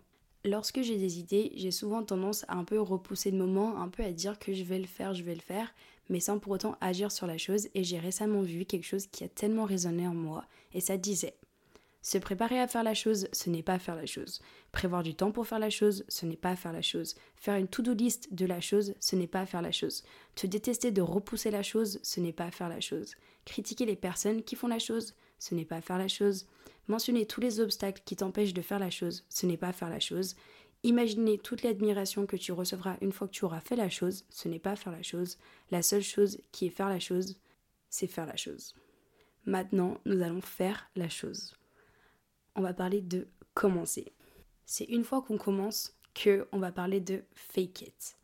Lorsque 0.45 0.81
j'ai 0.81 0.97
des 0.97 1.19
idées, 1.19 1.51
j'ai 1.55 1.71
souvent 1.71 2.03
tendance 2.03 2.45
à 2.47 2.55
un 2.55 2.63
peu 2.63 2.79
repousser 2.79 3.31
le 3.31 3.37
moment, 3.37 3.77
un 3.81 3.89
peu 3.89 4.03
à 4.03 4.11
dire 4.11 4.39
que 4.39 4.53
je 4.53 4.63
vais 4.63 4.79
le 4.79 4.87
faire, 4.87 5.13
je 5.13 5.23
vais 5.23 5.35
le 5.35 5.41
faire, 5.41 5.73
mais 6.09 6.19
sans 6.19 6.39
pour 6.39 6.53
autant 6.53 6.77
agir 6.81 7.11
sur 7.11 7.27
la 7.27 7.37
chose, 7.37 7.67
et 7.75 7.83
j'ai 7.83 7.99
récemment 7.99 8.41
vu 8.41 8.65
quelque 8.65 8.85
chose 8.85 9.07
qui 9.07 9.23
a 9.23 9.29
tellement 9.29 9.65
résonné 9.65 10.07
en 10.07 10.13
moi, 10.13 10.45
et 10.73 10.81
ça 10.81 10.97
disait 10.97 11.35
se 12.01 12.17
préparer 12.17 12.59
à 12.59 12.67
faire 12.67 12.83
la 12.83 12.93
chose, 12.93 13.27
ce 13.33 13.49
n'est 13.49 13.63
pas 13.63 13.77
faire 13.77 13.95
la 13.95 14.05
chose. 14.05 14.39
Prévoir 14.71 15.03
du 15.03 15.15
temps 15.15 15.31
pour 15.31 15.47
faire 15.47 15.59
la 15.59 15.69
chose, 15.69 16.05
ce 16.07 16.25
n'est 16.25 16.37
pas 16.37 16.55
faire 16.55 16.71
la 16.71 16.81
chose. 16.81 17.15
Faire 17.35 17.55
une 17.55 17.67
to-do 17.67 17.93
list 17.93 18.33
de 18.33 18.45
la 18.45 18.61
chose, 18.61 18.93
ce 18.99 19.15
n'est 19.15 19.27
pas 19.27 19.45
faire 19.45 19.61
la 19.61 19.71
chose. 19.71 20.03
Te 20.35 20.47
détester 20.47 20.91
de 20.91 21.01
repousser 21.01 21.51
la 21.51 21.63
chose, 21.63 21.99
ce 22.01 22.21
n'est 22.21 22.33
pas 22.33 22.51
faire 22.51 22.69
la 22.69 22.79
chose. 22.79 23.15
Critiquer 23.45 23.85
les 23.85 23.97
personnes 23.97 24.43
qui 24.43 24.55
font 24.55 24.67
la 24.67 24.79
chose, 24.79 25.13
ce 25.39 25.55
n'est 25.55 25.65
pas 25.65 25.81
faire 25.81 25.97
la 25.97 26.07
chose. 26.07 26.47
Mentionner 26.87 27.25
tous 27.25 27.41
les 27.41 27.59
obstacles 27.59 28.01
qui 28.05 28.15
t'empêchent 28.15 28.53
de 28.53 28.61
faire 28.61 28.79
la 28.79 28.89
chose, 28.89 29.25
ce 29.29 29.45
n'est 29.45 29.57
pas 29.57 29.73
faire 29.73 29.89
la 29.89 29.99
chose. 29.99 30.35
Imaginer 30.83 31.37
toute 31.37 31.63
l'admiration 31.63 32.25
que 32.25 32.37
tu 32.37 32.53
recevras 32.53 32.95
une 33.01 33.11
fois 33.11 33.27
que 33.27 33.33
tu 33.33 33.43
auras 33.43 33.59
fait 33.59 33.75
la 33.75 33.89
chose, 33.89 34.23
ce 34.29 34.47
n'est 34.47 34.59
pas 34.59 34.77
faire 34.77 34.93
la 34.93 35.03
chose. 35.03 35.37
La 35.69 35.81
seule 35.81 36.01
chose 36.01 36.39
qui 36.53 36.67
est 36.67 36.71
faire 36.71 36.87
la 36.87 37.01
chose, 37.01 37.37
c'est 37.89 38.07
faire 38.07 38.25
la 38.25 38.37
chose. 38.37 38.73
Maintenant, 39.45 39.99
nous 40.05 40.21
allons 40.21 40.41
faire 40.41 40.89
la 40.95 41.09
chose 41.09 41.58
on 42.59 42.61
va 42.61 42.73
parler 42.73 42.99
de 42.99 43.27
commencer. 43.53 44.11
C'est 44.65 44.83
une 44.83 45.05
fois 45.05 45.21
qu'on 45.21 45.37
commence 45.37 45.95
que 46.13 46.45
on 46.51 46.59
va 46.59 46.73
parler 46.73 46.99
de 46.99 47.23
fake 47.33 47.83
it. 47.83 48.17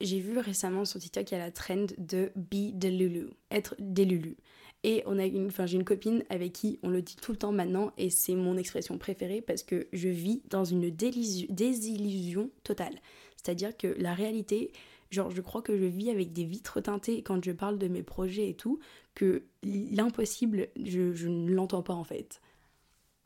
J'ai 0.00 0.18
vu 0.18 0.38
récemment 0.38 0.84
sur 0.84 0.98
TikTok, 0.98 1.30
il 1.30 1.34
y 1.34 1.36
a 1.36 1.44
la 1.44 1.52
trend 1.52 1.86
de 1.96 2.32
be 2.34 2.76
the 2.76 2.86
Lulu, 2.86 3.28
être 3.52 3.76
des 3.78 4.04
Lulu. 4.04 4.36
Et 4.82 5.04
on 5.06 5.18
a 5.18 5.24
une, 5.24 5.46
enfin, 5.46 5.66
j'ai 5.66 5.76
une 5.76 5.84
copine 5.84 6.24
avec 6.28 6.52
qui 6.52 6.80
on 6.82 6.88
le 6.88 7.02
dit 7.02 7.16
tout 7.16 7.30
le 7.30 7.38
temps 7.38 7.52
maintenant 7.52 7.92
et 7.98 8.10
c'est 8.10 8.34
mon 8.34 8.56
expression 8.56 8.98
préférée 8.98 9.42
parce 9.42 9.62
que 9.62 9.86
je 9.92 10.08
vis 10.08 10.42
dans 10.50 10.64
une 10.64 10.90
désillusion 10.90 12.50
totale. 12.64 13.00
C'est-à-dire 13.36 13.76
que 13.76 13.94
la 13.98 14.12
réalité, 14.12 14.72
genre 15.10 15.30
je 15.30 15.40
crois 15.40 15.62
que 15.62 15.76
je 15.76 15.84
vis 15.84 16.10
avec 16.10 16.32
des 16.32 16.44
vitres 16.44 16.80
teintées 16.80 17.22
quand 17.22 17.44
je 17.44 17.52
parle 17.52 17.78
de 17.78 17.86
mes 17.86 18.02
projets 18.02 18.48
et 18.48 18.54
tout, 18.54 18.80
que 19.14 19.44
l'impossible, 19.62 20.68
je, 20.84 21.12
je 21.12 21.28
ne 21.28 21.52
l'entends 21.52 21.82
pas 21.82 21.94
en 21.94 22.04
fait 22.04 22.40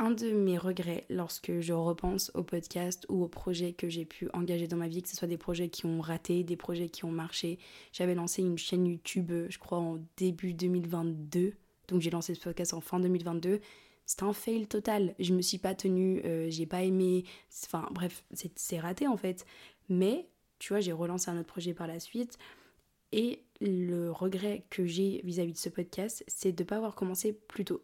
un 0.02 0.10
de 0.10 0.32
mes 0.32 0.58
regrets 0.58 1.06
lorsque 1.10 1.60
je 1.60 1.72
repense 1.72 2.32
au 2.34 2.42
podcast 2.42 3.06
ou 3.08 3.22
aux 3.22 3.28
projets 3.28 3.72
que 3.72 3.88
j'ai 3.88 4.04
pu 4.04 4.28
engager 4.32 4.66
dans 4.66 4.76
ma 4.76 4.88
vie, 4.88 5.00
que 5.00 5.08
ce 5.08 5.14
soit 5.14 5.28
des 5.28 5.36
projets 5.36 5.68
qui 5.68 5.86
ont 5.86 6.00
raté, 6.00 6.42
des 6.42 6.56
projets 6.56 6.88
qui 6.88 7.04
ont 7.04 7.12
marché. 7.12 7.60
J'avais 7.92 8.16
lancé 8.16 8.42
une 8.42 8.58
chaîne 8.58 8.84
YouTube, 8.84 9.30
je 9.48 9.58
crois, 9.58 9.78
en 9.78 10.00
début 10.16 10.54
2022. 10.54 11.52
Donc 11.86 12.00
j'ai 12.00 12.10
lancé 12.10 12.34
ce 12.34 12.40
podcast 12.40 12.74
en 12.74 12.80
fin 12.80 12.98
2022. 12.98 13.60
C'était 14.04 14.24
un 14.24 14.32
fail 14.32 14.66
total. 14.66 15.14
Je 15.20 15.34
me 15.34 15.40
suis 15.40 15.58
pas 15.58 15.76
tenue, 15.76 16.20
euh, 16.24 16.50
j'ai 16.50 16.66
pas 16.66 16.82
aimé. 16.82 17.22
Enfin 17.64 17.88
bref, 17.92 18.24
c'est 18.56 18.80
raté 18.80 19.06
en 19.06 19.16
fait. 19.16 19.46
Mais 19.88 20.26
tu 20.58 20.72
vois, 20.72 20.80
j'ai 20.80 20.92
relancé 20.92 21.30
un 21.30 21.38
autre 21.38 21.46
projet 21.46 21.74
par 21.74 21.86
la 21.86 22.00
suite. 22.00 22.38
Et 23.12 23.44
le 23.60 24.10
regret 24.10 24.64
que 24.68 24.84
j'ai 24.84 25.20
vis-à-vis 25.22 25.52
de 25.52 25.58
ce 25.58 25.68
podcast, 25.68 26.24
c'est 26.26 26.50
de 26.50 26.64
ne 26.64 26.66
pas 26.66 26.78
avoir 26.78 26.96
commencé 26.96 27.32
plus 27.32 27.64
tôt. 27.64 27.82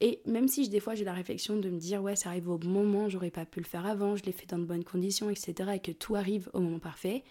Et 0.00 0.20
même 0.24 0.48
si 0.48 0.68
des 0.68 0.80
fois 0.80 0.94
j'ai 0.94 1.04
la 1.04 1.12
réflexion 1.12 1.56
de 1.56 1.68
me 1.68 1.78
dire 1.78 2.02
ouais 2.02 2.16
ça 2.16 2.30
arrive 2.30 2.48
au 2.48 2.58
moment, 2.58 3.08
j'aurais 3.08 3.30
pas 3.30 3.44
pu 3.44 3.60
le 3.60 3.66
faire 3.66 3.86
avant, 3.86 4.16
je 4.16 4.24
l'ai 4.24 4.32
fait 4.32 4.46
dans 4.46 4.58
de 4.58 4.64
bonnes 4.64 4.84
conditions, 4.84 5.28
etc. 5.30 5.72
et 5.74 5.78
que 5.80 5.92
tout 5.92 6.14
arrive 6.14 6.48
au 6.54 6.60
moment 6.60 6.78
parfait, 6.78 7.22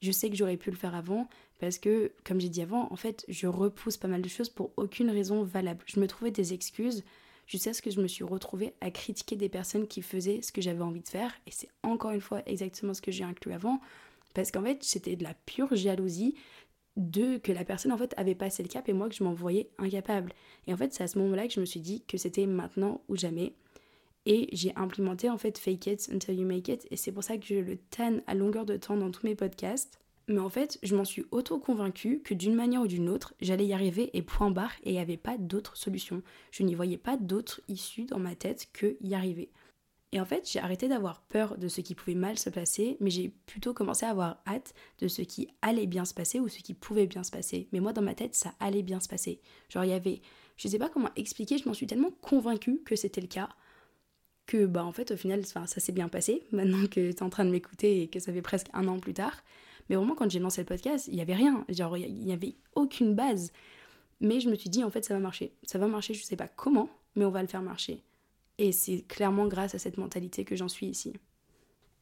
je 0.00 0.12
sais 0.12 0.30
que 0.30 0.36
j'aurais 0.36 0.56
pu 0.56 0.70
le 0.70 0.76
faire 0.76 0.94
avant 0.94 1.28
parce 1.58 1.78
que, 1.78 2.12
comme 2.24 2.40
j'ai 2.40 2.48
dit 2.48 2.62
avant, 2.62 2.92
en 2.92 2.96
fait 2.96 3.24
je 3.28 3.48
repousse 3.48 3.96
pas 3.96 4.08
mal 4.08 4.22
de 4.22 4.28
choses 4.28 4.48
pour 4.48 4.72
aucune 4.76 5.10
raison 5.10 5.42
valable. 5.42 5.84
Je 5.86 5.98
me 5.98 6.06
trouvais 6.06 6.30
des 6.30 6.52
excuses 6.52 7.04
jusqu'à 7.48 7.72
ce 7.72 7.82
que 7.82 7.90
je 7.90 8.00
me 8.00 8.06
suis 8.06 8.24
retrouvée 8.24 8.74
à 8.80 8.92
critiquer 8.92 9.34
des 9.34 9.48
personnes 9.48 9.88
qui 9.88 10.02
faisaient 10.02 10.40
ce 10.42 10.52
que 10.52 10.60
j'avais 10.60 10.82
envie 10.82 11.00
de 11.00 11.08
faire 11.08 11.32
et 11.46 11.50
c'est 11.50 11.68
encore 11.82 12.12
une 12.12 12.20
fois 12.20 12.42
exactement 12.46 12.94
ce 12.94 13.02
que 13.02 13.10
j'ai 13.10 13.24
inclus 13.24 13.52
avant 13.52 13.80
Parce 14.34 14.52
qu'en 14.52 14.62
fait, 14.62 14.84
c'était 14.84 15.16
de 15.16 15.24
la 15.24 15.34
pure 15.34 15.74
jalousie 15.74 16.36
de 16.98 17.38
que 17.38 17.52
la 17.52 17.64
personne 17.64 17.92
en 17.92 17.96
fait 17.96 18.12
avait 18.16 18.34
passé 18.34 18.62
le 18.62 18.68
cap 18.68 18.88
et 18.88 18.92
moi 18.92 19.08
que 19.08 19.14
je 19.14 19.24
m'en 19.24 19.32
voyais 19.32 19.70
incapable. 19.78 20.32
Et 20.66 20.74
en 20.74 20.76
fait, 20.76 20.92
c'est 20.92 21.04
à 21.04 21.08
ce 21.08 21.18
moment-là 21.18 21.46
que 21.46 21.54
je 21.54 21.60
me 21.60 21.64
suis 21.64 21.80
dit 21.80 22.02
que 22.06 22.18
c'était 22.18 22.46
maintenant 22.46 23.00
ou 23.08 23.16
jamais. 23.16 23.54
Et 24.26 24.48
j'ai 24.52 24.74
implémenté 24.76 25.30
en 25.30 25.38
fait 25.38 25.56
fake 25.56 25.86
it 25.86 26.10
until 26.12 26.34
you 26.34 26.46
make 26.46 26.68
it. 26.68 26.86
Et 26.90 26.96
c'est 26.96 27.12
pour 27.12 27.24
ça 27.24 27.38
que 27.38 27.46
je 27.46 27.54
le 27.54 27.76
tanne 27.76 28.22
à 28.26 28.34
longueur 28.34 28.66
de 28.66 28.76
temps 28.76 28.96
dans 28.96 29.10
tous 29.10 29.24
mes 29.24 29.36
podcasts. 29.36 29.98
Mais 30.26 30.40
en 30.40 30.50
fait, 30.50 30.78
je 30.82 30.94
m'en 30.94 31.06
suis 31.06 31.24
auto-convaincue 31.30 32.20
que 32.22 32.34
d'une 32.34 32.54
manière 32.54 32.82
ou 32.82 32.86
d'une 32.86 33.08
autre, 33.08 33.32
j'allais 33.40 33.64
y 33.64 33.72
arriver 33.72 34.10
et 34.12 34.20
point 34.20 34.50
barre 34.50 34.74
et 34.82 34.90
il 34.90 34.92
n'y 34.92 34.98
avait 34.98 35.16
pas 35.16 35.38
d'autre 35.38 35.76
solution. 35.76 36.22
Je 36.50 36.64
n'y 36.64 36.74
voyais 36.74 36.98
pas 36.98 37.16
d'autre 37.16 37.62
issue 37.68 38.04
dans 38.04 38.18
ma 38.18 38.34
tête 38.34 38.68
que 38.74 38.98
y 39.00 39.14
arriver. 39.14 39.48
Et 40.12 40.20
en 40.20 40.24
fait, 40.24 40.48
j'ai 40.50 40.58
arrêté 40.58 40.88
d'avoir 40.88 41.20
peur 41.22 41.58
de 41.58 41.68
ce 41.68 41.82
qui 41.82 41.94
pouvait 41.94 42.14
mal 42.14 42.38
se 42.38 42.48
passer, 42.48 42.96
mais 43.00 43.10
j'ai 43.10 43.28
plutôt 43.28 43.74
commencé 43.74 44.06
à 44.06 44.10
avoir 44.10 44.42
hâte 44.46 44.72
de 45.00 45.08
ce 45.08 45.20
qui 45.20 45.48
allait 45.60 45.86
bien 45.86 46.06
se 46.06 46.14
passer 46.14 46.40
ou 46.40 46.48
ce 46.48 46.60
qui 46.60 46.72
pouvait 46.72 47.06
bien 47.06 47.22
se 47.22 47.30
passer. 47.30 47.68
Mais 47.72 47.80
moi, 47.80 47.92
dans 47.92 48.02
ma 48.02 48.14
tête, 48.14 48.34
ça 48.34 48.54
allait 48.58 48.82
bien 48.82 49.00
se 49.00 49.08
passer. 49.08 49.40
Genre, 49.68 49.84
il 49.84 49.90
y 49.90 49.94
avait. 49.94 50.22
Je 50.56 50.66
sais 50.66 50.78
pas 50.78 50.88
comment 50.88 51.10
expliquer, 51.14 51.58
je 51.58 51.68
m'en 51.68 51.74
suis 51.74 51.86
tellement 51.86 52.10
convaincue 52.22 52.80
que 52.84 52.96
c'était 52.96 53.20
le 53.20 53.28
cas 53.28 53.50
que, 54.46 54.64
bah, 54.64 54.84
en 54.84 54.92
fait, 54.92 55.10
au 55.12 55.16
final, 55.16 55.44
ça 55.44 55.66
s'est 55.66 55.92
bien 55.92 56.08
passé, 56.08 56.42
maintenant 56.52 56.86
que 56.86 57.10
tu 57.10 57.10
es 57.10 57.22
en 57.22 57.28
train 57.28 57.44
de 57.44 57.50
m'écouter 57.50 58.02
et 58.02 58.08
que 58.08 58.18
ça 58.18 58.32
fait 58.32 58.42
presque 58.42 58.68
un 58.72 58.88
an 58.88 58.98
plus 58.98 59.14
tard. 59.14 59.44
Mais 59.88 59.96
vraiment, 59.96 60.14
quand 60.14 60.30
j'ai 60.30 60.38
lancé 60.38 60.62
le 60.62 60.66
podcast, 60.66 61.06
il 61.08 61.14
y 61.14 61.20
avait 61.20 61.34
rien. 61.34 61.64
Genre, 61.68 61.96
il 61.96 62.24
n'y 62.24 62.32
avait 62.32 62.56
aucune 62.74 63.14
base. 63.14 63.52
Mais 64.20 64.40
je 64.40 64.48
me 64.48 64.54
suis 64.54 64.70
dit, 64.70 64.82
en 64.82 64.90
fait, 64.90 65.04
ça 65.04 65.14
va 65.14 65.20
marcher. 65.20 65.52
Ça 65.62 65.78
va 65.78 65.86
marcher, 65.86 66.14
je 66.14 66.24
sais 66.24 66.36
pas 66.36 66.48
comment, 66.48 66.88
mais 67.14 67.24
on 67.24 67.30
va 67.30 67.42
le 67.42 67.48
faire 67.48 67.62
marcher. 67.62 68.02
Et 68.58 68.72
c'est 68.72 69.02
clairement 69.02 69.46
grâce 69.46 69.74
à 69.74 69.78
cette 69.78 69.96
mentalité 69.96 70.44
que 70.44 70.56
j'en 70.56 70.68
suis 70.68 70.86
ici. 70.86 71.14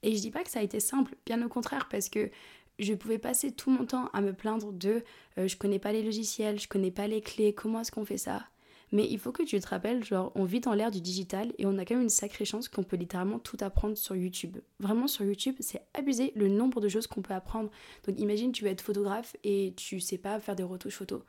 Et 0.03 0.15
je 0.15 0.21
dis 0.21 0.31
pas 0.31 0.43
que 0.43 0.51
ça 0.51 0.61
a 0.61 0.63
été 0.63 0.81
simple, 0.81 1.15
bien 1.27 1.45
au 1.45 1.49
contraire, 1.49 1.89
parce 1.91 2.09
que 2.09 2.31
je 2.79 2.95
pouvais 2.95 3.19
passer 3.19 3.53
tout 3.53 3.71
mon 3.71 3.87
temps 3.87 4.09
à 4.13 4.21
me 4.21 4.33
plaindre 4.33 4.73
de 4.73 5.03
euh, 5.39 5.49
je 5.49 5.57
connais 5.57 5.79
pas 5.79 5.93
les 5.93 6.03
logiciels, 6.03 6.61
je 6.61 6.69
connais 6.69 6.91
pas 6.91 7.07
les 7.07 7.21
clés, 7.21 7.55
comment 7.55 7.81
est-ce 7.81 7.91
qu'on 7.91 8.05
fait 8.05 8.19
ça? 8.19 8.45
Mais 8.93 9.07
il 9.11 9.19
faut 9.19 9.33
que 9.33 9.43
tu 9.43 9.59
te 9.59 9.69
rappelles, 9.69 10.05
genre, 10.05 10.31
on 10.37 10.45
vit 10.45 10.61
dans 10.61 10.73
l'ère 10.73 10.93
du 10.93 11.01
digital 11.01 11.53
et 11.59 11.67
on 11.67 11.77
a 11.79 11.85
quand 11.85 11.95
même 11.95 12.05
une 12.05 12.09
sacrée 12.09 12.45
chance 12.45 12.69
qu'on 12.69 12.85
peut 12.85 12.97
littéralement 12.97 13.41
tout 13.41 13.57
apprendre 13.61 13.97
sur 13.97 14.15
YouTube. 14.15 14.59
Vraiment, 14.79 15.09
sur 15.09 15.25
YouTube, 15.25 15.57
c'est 15.59 15.83
abusé 15.93 16.33
le 16.37 16.49
nombre 16.49 16.81
de 16.81 16.89
choses 16.89 17.09
qu'on 17.09 17.23
peut 17.23 17.35
apprendre. 17.35 17.71
Donc 18.07 18.21
imagine, 18.21 18.53
tu 18.53 18.63
veux 18.63 18.71
être 18.71 18.81
photographe 18.81 19.37
et 19.43 19.75
tu 19.77 19.99
sais 19.99 20.19
pas 20.19 20.39
faire 20.39 20.55
des 20.55 20.63
retouches 20.63 20.95
photos. 20.95 21.23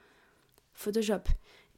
Photoshop 0.73 1.23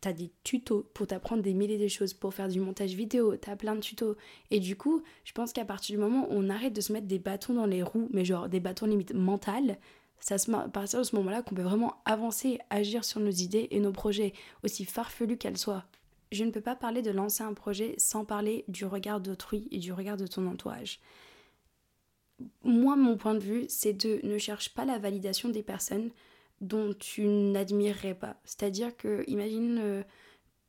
t'as 0.02 0.14
des 0.14 0.32
tutos 0.44 0.90
pour 0.94 1.08
t'apprendre 1.08 1.44
des 1.44 1.54
milliers 1.54 1.78
de 1.78 1.88
choses, 1.88 2.14
pour 2.14 2.34
faire 2.34 2.48
du 2.48 2.60
montage 2.60 2.94
vidéo, 2.94 3.36
t'as 3.36 3.56
plein 3.56 3.76
de 3.76 3.82
tutos. 3.82 4.16
Et 4.52 4.60
du 4.60 4.76
coup, 4.76 5.04
je 5.24 5.32
pense 5.32 5.54
qu'à 5.54 5.66
partir 5.66 5.96
du 5.96 6.02
moment 6.02 6.28
où 6.30 6.34
on 6.34 6.50
arrête 6.50 6.74
de 6.74 6.82
se 6.82 6.94
mettre 6.94 7.08
des 7.08 7.20
bâtons 7.20 7.54
dans 7.54 7.66
les 7.66 7.84
roues, 7.84 8.10
mais 8.12 8.26
genre 8.26 8.50
des 8.50 8.60
bâtons 8.60 8.86
limite 8.86 9.14
mentales, 9.14 9.78
se 10.22 10.52
à 10.52 10.68
partir 10.70 11.00
de 11.00 11.04
ce 11.04 11.16
moment-là 11.16 11.42
qu'on 11.42 11.56
peut 11.56 11.62
vraiment 11.62 12.02
avancer, 12.06 12.60
agir 12.70 13.06
sur 13.06 13.20
nos 13.20 13.32
idées 13.32 13.68
et 13.72 13.80
nos 13.80 13.92
projets, 13.92 14.34
aussi 14.64 14.86
farfelus 14.86 15.38
qu'elles 15.38 15.58
soient. 15.58 15.86
Je 16.32 16.44
ne 16.44 16.52
peux 16.52 16.62
pas 16.62 16.76
parler 16.76 17.02
de 17.02 17.12
lancer 17.12 17.44
un 17.44 17.54
projet 17.54 17.96
sans 17.98 18.26
parler 18.26 18.64
du 18.68 18.86
regard 18.86 19.20
d'autrui 19.20 19.68
et 19.72 19.80
du 19.80 19.94
regard 19.94 20.18
de 20.18 20.28
ton 20.28 20.46
entourage. 20.48 21.00
Moi, 22.64 22.96
mon 22.96 23.18
point 23.18 23.34
de 23.34 23.40
vue, 23.40 23.66
c'est 23.68 23.94
de 23.94 24.20
ne 24.24 24.38
cherche 24.38 24.74
pas 24.74 24.86
la 24.86 25.00
validation 25.00 25.50
des 25.50 25.64
personnes, 25.64 26.12
dont 26.62 26.94
tu 26.94 27.26
n'admirerais 27.26 28.16
pas. 28.16 28.38
C'est-à-dire 28.44 28.96
que, 28.96 29.24
imagine, 29.28 29.80
euh, 29.80 30.04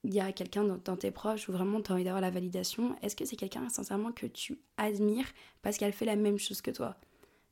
il 0.05 0.15
y 0.15 0.21
a 0.21 0.33
quelqu'un 0.33 0.65
dans, 0.65 0.97
tes 0.97 1.11
proches 1.11 1.49
où 1.49 1.53
vraiment 1.53 1.83
tu 1.83 1.91
as 1.91 1.95
envie 1.95 2.05
d'avoir 2.05 2.23
la 2.23 2.31
validation. 2.31 2.97
Est-ce 3.03 3.17
que 3.17 3.25
c'est 3.25 3.37
quelqu'un, 3.37 3.69
sincèrement, 3.69 4.13
que 4.13 4.27
tu 4.27 4.59
admires 4.77 5.29
parce 5.63 5.77
qu'elle 5.77 5.93
fait 5.93 6.07
la 6.07 6.17
même 6.17 6.39
chose 6.39 6.63
que 6.63 6.71
toi? 6.71 6.97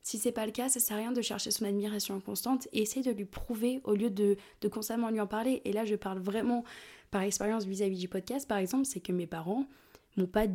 Si 0.01 0.17
c'est 0.17 0.33
pas 0.33 0.47
le 0.47 0.53
cas, 0.53 0.69
ça 0.69 0.81
sert 0.81 0.97
à 0.97 1.01
rien 1.01 1.13
de 1.13 1.21
chercher 1.21 1.51
son 1.51 1.67
admiration 1.67 2.19
constante 2.21 2.67
et 2.73 2.81
essayer 2.81 3.03
de 3.03 3.11
lui 3.11 3.27
prouver 3.27 3.81
au 3.85 3.95
lieu 3.95 4.11
de, 4.11 4.37
de 4.61 4.69
constamment 4.69 5.11
lui 5.11 5.21
en 5.21 5.27
parler. 5.27 5.61
Et 5.65 5.73
là, 5.73 5.85
je 5.85 5.97
parle 5.97 6.19
vraiment 6.19 6.65
par 7.11 7.23
expérience 7.23 7.65
vis-à-vis 7.65 7.99
du 7.99 8.09
podcast, 8.09 8.49
par 8.49 8.59
exemple, 8.59 8.87
c'est 8.87 9.01
que 9.01 9.13
mes 9.13 9.27
parents 9.27 9.67
m'ont 10.17 10.27
pas 10.27 10.47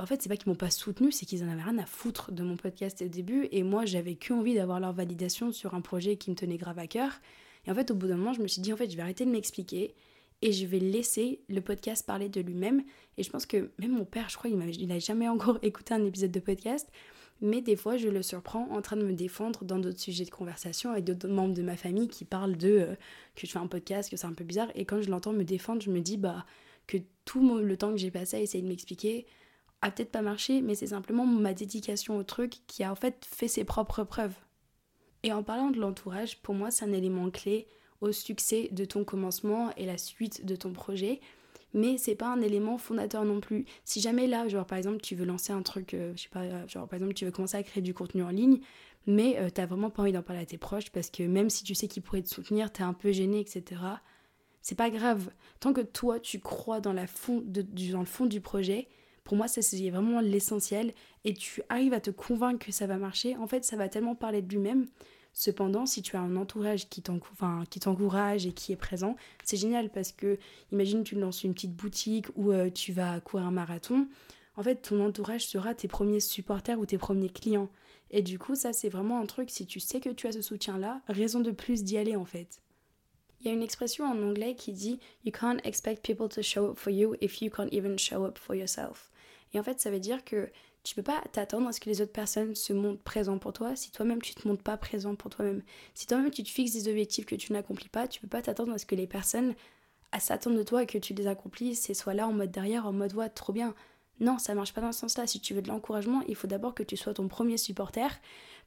en 0.00 0.06
fait, 0.06 0.22
c'est 0.22 0.28
pas 0.28 0.36
qu'ils 0.36 0.48
m'ont 0.48 0.56
pas 0.56 0.70
soutenu, 0.70 1.12
c'est 1.12 1.26
qu'ils 1.26 1.44
en 1.44 1.48
avaient 1.48 1.62
rien 1.62 1.78
à 1.78 1.86
foutre 1.86 2.32
de 2.32 2.42
mon 2.42 2.56
podcast 2.56 3.02
au 3.02 3.08
début. 3.08 3.48
Et 3.50 3.62
moi, 3.62 3.84
j'avais 3.84 4.14
que 4.14 4.32
envie 4.32 4.54
d'avoir 4.54 4.80
leur 4.80 4.92
validation 4.92 5.52
sur 5.52 5.74
un 5.74 5.80
projet 5.80 6.16
qui 6.16 6.30
me 6.30 6.36
tenait 6.36 6.56
grave 6.56 6.78
à 6.78 6.86
cœur. 6.86 7.12
Et 7.66 7.70
en 7.70 7.74
fait, 7.74 7.90
au 7.90 7.94
bout 7.94 8.06
d'un 8.06 8.16
moment, 8.16 8.32
je 8.32 8.40
me 8.40 8.48
suis 8.48 8.62
dit, 8.62 8.72
en 8.72 8.76
fait, 8.76 8.90
je 8.90 8.96
vais 8.96 9.02
arrêter 9.02 9.24
de 9.24 9.30
m'expliquer 9.30 9.94
et 10.42 10.52
je 10.52 10.66
vais 10.66 10.78
laisser 10.78 11.40
le 11.48 11.60
podcast 11.60 12.06
parler 12.06 12.28
de 12.28 12.40
lui-même. 12.40 12.82
Et 13.16 13.22
je 13.22 13.30
pense 13.30 13.46
que 13.46 13.70
même 13.78 13.92
mon 13.92 14.04
père, 14.04 14.28
je 14.28 14.36
crois, 14.36 14.50
il 14.50 14.86
n'a 14.86 14.98
jamais 14.98 15.28
encore 15.28 15.58
écouté 15.62 15.94
un 15.94 16.04
épisode 16.04 16.30
de 16.30 16.40
podcast. 16.40 16.88
Mais 17.40 17.60
des 17.60 17.76
fois, 17.76 17.96
je 17.96 18.08
le 18.08 18.22
surprends 18.22 18.68
en 18.72 18.82
train 18.82 18.96
de 18.96 19.04
me 19.04 19.12
défendre 19.12 19.64
dans 19.64 19.78
d'autres 19.78 20.00
sujets 20.00 20.24
de 20.24 20.30
conversation 20.30 20.90
avec 20.90 21.04
d'autres 21.04 21.28
membres 21.28 21.54
de 21.54 21.62
ma 21.62 21.76
famille 21.76 22.08
qui 22.08 22.24
parlent 22.24 22.56
de 22.56 22.68
euh, 22.68 22.94
que 23.36 23.46
je 23.46 23.52
fais 23.52 23.60
un 23.60 23.68
podcast, 23.68 24.10
que 24.10 24.16
c'est 24.16 24.26
un 24.26 24.32
peu 24.32 24.44
bizarre. 24.44 24.68
Et 24.74 24.84
quand 24.84 25.00
je 25.00 25.08
l'entends 25.08 25.32
me 25.32 25.44
défendre, 25.44 25.80
je 25.80 25.90
me 25.90 26.00
dis 26.00 26.16
bah 26.16 26.44
que 26.88 26.96
tout 27.24 27.58
le 27.58 27.76
temps 27.76 27.92
que 27.92 27.98
j'ai 27.98 28.10
passé 28.10 28.38
à 28.38 28.40
essayer 28.40 28.62
de 28.62 28.68
m'expliquer, 28.68 29.26
a 29.82 29.90
peut-être 29.90 30.10
pas 30.10 30.22
marché, 30.22 30.60
mais 30.60 30.74
c'est 30.74 30.88
simplement 30.88 31.26
ma 31.26 31.54
dédication 31.54 32.18
au 32.18 32.22
truc 32.22 32.54
qui 32.66 32.82
a 32.82 32.90
en 32.90 32.96
fait 32.96 33.24
fait 33.24 33.48
ses 33.48 33.64
propres 33.64 34.04
preuves. 34.04 34.34
Et 35.22 35.32
en 35.32 35.42
parlant 35.42 35.70
de 35.70 35.78
l'entourage, 35.78 36.40
pour 36.42 36.54
moi, 36.54 36.70
c'est 36.70 36.84
un 36.84 36.92
élément 36.92 37.30
clé 37.30 37.66
au 38.00 38.12
succès 38.12 38.68
de 38.72 38.84
ton 38.84 39.04
commencement 39.04 39.70
et 39.76 39.86
la 39.86 39.98
suite 39.98 40.46
de 40.46 40.56
ton 40.56 40.72
projet. 40.72 41.20
Mais 41.74 41.98
c'est 41.98 42.14
pas 42.14 42.32
un 42.32 42.40
élément 42.40 42.78
fondateur 42.78 43.24
non 43.24 43.40
plus. 43.40 43.66
Si 43.84 44.00
jamais 44.00 44.26
là, 44.26 44.48
genre 44.48 44.64
par 44.64 44.78
exemple, 44.78 45.00
tu 45.00 45.14
veux 45.14 45.26
lancer 45.26 45.52
un 45.52 45.62
truc, 45.62 45.94
euh, 45.94 46.12
je 46.16 46.22
sais 46.22 46.28
pas, 46.28 46.42
euh, 46.42 46.66
genre 46.66 46.88
par 46.88 46.96
exemple, 46.96 47.14
tu 47.14 47.24
veux 47.24 47.30
commencer 47.30 47.56
à 47.56 47.62
créer 47.62 47.82
du 47.82 47.92
contenu 47.92 48.22
en 48.22 48.30
ligne, 48.30 48.60
mais 49.06 49.38
euh, 49.38 49.50
t'as 49.50 49.66
vraiment 49.66 49.90
pas 49.90 50.02
envie 50.02 50.12
d'en 50.12 50.22
parler 50.22 50.42
à 50.42 50.46
tes 50.46 50.56
proches 50.56 50.90
parce 50.90 51.10
que 51.10 51.22
même 51.24 51.50
si 51.50 51.64
tu 51.64 51.74
sais 51.74 51.88
qu'ils 51.88 52.02
pourraient 52.02 52.22
te 52.22 52.28
soutenir, 52.28 52.72
t'es 52.72 52.82
un 52.82 52.94
peu 52.94 53.12
gêné, 53.12 53.40
etc. 53.40 53.82
C'est 54.62 54.76
pas 54.76 54.88
grave. 54.88 55.30
Tant 55.60 55.72
que 55.72 55.82
toi, 55.82 56.20
tu 56.20 56.40
crois 56.40 56.80
dans, 56.80 56.92
la 56.92 57.06
fond 57.06 57.42
dans 57.44 58.00
le 58.00 58.06
fond 58.06 58.26
du 58.26 58.40
projet, 58.40 58.88
pour 59.28 59.36
moi, 59.36 59.46
ça 59.46 59.60
c'est 59.60 59.90
vraiment 59.90 60.20
l'essentiel. 60.20 60.94
Et 61.26 61.34
tu 61.34 61.62
arrives 61.68 61.92
à 61.92 62.00
te 62.00 62.10
convaincre 62.10 62.64
que 62.64 62.72
ça 62.72 62.86
va 62.86 62.96
marcher. 62.96 63.36
En 63.36 63.46
fait, 63.46 63.62
ça 63.62 63.76
va 63.76 63.90
tellement 63.90 64.14
parler 64.14 64.40
de 64.40 64.48
lui-même. 64.48 64.86
Cependant, 65.34 65.84
si 65.84 66.00
tu 66.00 66.16
as 66.16 66.20
un 66.20 66.34
entourage 66.34 66.88
qui 66.88 67.02
t'encourage 67.02 68.46
et 68.46 68.52
qui 68.52 68.72
est 68.72 68.76
présent, 68.76 69.16
c'est 69.44 69.58
génial 69.58 69.90
parce 69.90 70.12
que, 70.12 70.38
imagine, 70.72 71.04
tu 71.04 71.14
lances 71.14 71.44
une 71.44 71.52
petite 71.52 71.76
boutique 71.76 72.28
ou 72.36 72.52
euh, 72.52 72.70
tu 72.70 72.94
vas 72.94 73.20
courir 73.20 73.44
un 73.44 73.50
marathon. 73.50 74.08
En 74.56 74.62
fait, 74.62 74.76
ton 74.76 75.04
entourage 75.04 75.46
sera 75.46 75.74
tes 75.74 75.88
premiers 75.88 76.20
supporters 76.20 76.78
ou 76.78 76.86
tes 76.86 76.96
premiers 76.96 77.28
clients. 77.28 77.68
Et 78.10 78.22
du 78.22 78.38
coup, 78.38 78.54
ça, 78.54 78.72
c'est 78.72 78.88
vraiment 78.88 79.20
un 79.20 79.26
truc, 79.26 79.50
si 79.50 79.66
tu 79.66 79.78
sais 79.78 80.00
que 80.00 80.08
tu 80.08 80.26
as 80.26 80.32
ce 80.32 80.40
soutien-là, 80.40 81.02
raison 81.06 81.40
de 81.40 81.50
plus 81.50 81.84
d'y 81.84 81.98
aller 81.98 82.16
en 82.16 82.24
fait. 82.24 82.62
Il 83.40 83.46
y 83.46 83.50
a 83.50 83.52
une 83.52 83.62
expression 83.62 84.06
en 84.06 84.22
anglais 84.22 84.54
qui 84.54 84.72
dit 84.72 84.98
You 85.26 85.32
can't 85.32 85.60
expect 85.64 86.02
people 86.02 86.30
to 86.30 86.40
show 86.40 86.70
up 86.70 86.78
for 86.78 86.90
you 86.90 87.14
if 87.20 87.42
you 87.42 87.50
can't 87.50 87.72
even 87.72 87.98
show 87.98 88.24
up 88.24 88.38
for 88.38 88.56
yourself. 88.56 89.10
Et 89.54 89.60
en 89.60 89.62
fait, 89.62 89.80
ça 89.80 89.90
veut 89.90 90.00
dire 90.00 90.24
que 90.24 90.50
tu 90.84 90.94
peux 90.94 91.02
pas 91.02 91.22
t'attendre 91.32 91.68
à 91.68 91.72
ce 91.72 91.80
que 91.80 91.90
les 91.90 92.00
autres 92.00 92.12
personnes 92.12 92.54
se 92.54 92.72
montrent 92.72 93.02
présents 93.02 93.38
pour 93.38 93.52
toi 93.52 93.76
si 93.76 93.90
toi-même 93.90 94.22
tu 94.22 94.34
te 94.34 94.46
montres 94.46 94.62
pas 94.62 94.76
présent 94.76 95.14
pour 95.14 95.30
toi-même. 95.30 95.62
Si 95.94 96.06
toi-même 96.06 96.30
tu 96.30 96.42
te 96.42 96.48
fixes 96.48 96.72
des 96.72 96.88
objectifs 96.88 97.26
que 97.26 97.34
tu 97.34 97.52
n'accomplis 97.52 97.88
pas, 97.88 98.08
tu 98.08 98.20
peux 98.20 98.28
pas 98.28 98.42
t'attendre 98.42 98.72
à 98.72 98.78
ce 98.78 98.86
que 98.86 98.94
les 98.94 99.06
personnes 99.06 99.54
s'attendent 100.18 100.56
de 100.56 100.62
toi 100.62 100.82
et 100.82 100.86
que 100.86 100.98
tu 100.98 101.12
les 101.14 101.26
accomplisses 101.26 101.90
et 101.90 101.94
soient 101.94 102.14
là 102.14 102.26
en 102.26 102.32
mode 102.32 102.50
derrière, 102.50 102.86
en 102.86 102.92
mode 102.92 103.12
ouais, 103.14 103.28
trop 103.28 103.52
bien. 103.52 103.74
Non, 104.20 104.38
ça 104.38 104.54
marche 104.54 104.72
pas 104.72 104.80
dans 104.80 104.92
ce 104.92 105.00
sens-là. 105.00 105.26
Si 105.26 105.40
tu 105.40 105.54
veux 105.54 105.62
de 105.62 105.68
l'encouragement, 105.68 106.22
il 106.26 106.34
faut 106.34 106.48
d'abord 106.48 106.74
que 106.74 106.82
tu 106.82 106.96
sois 106.96 107.14
ton 107.14 107.28
premier 107.28 107.56
supporter. 107.56 108.08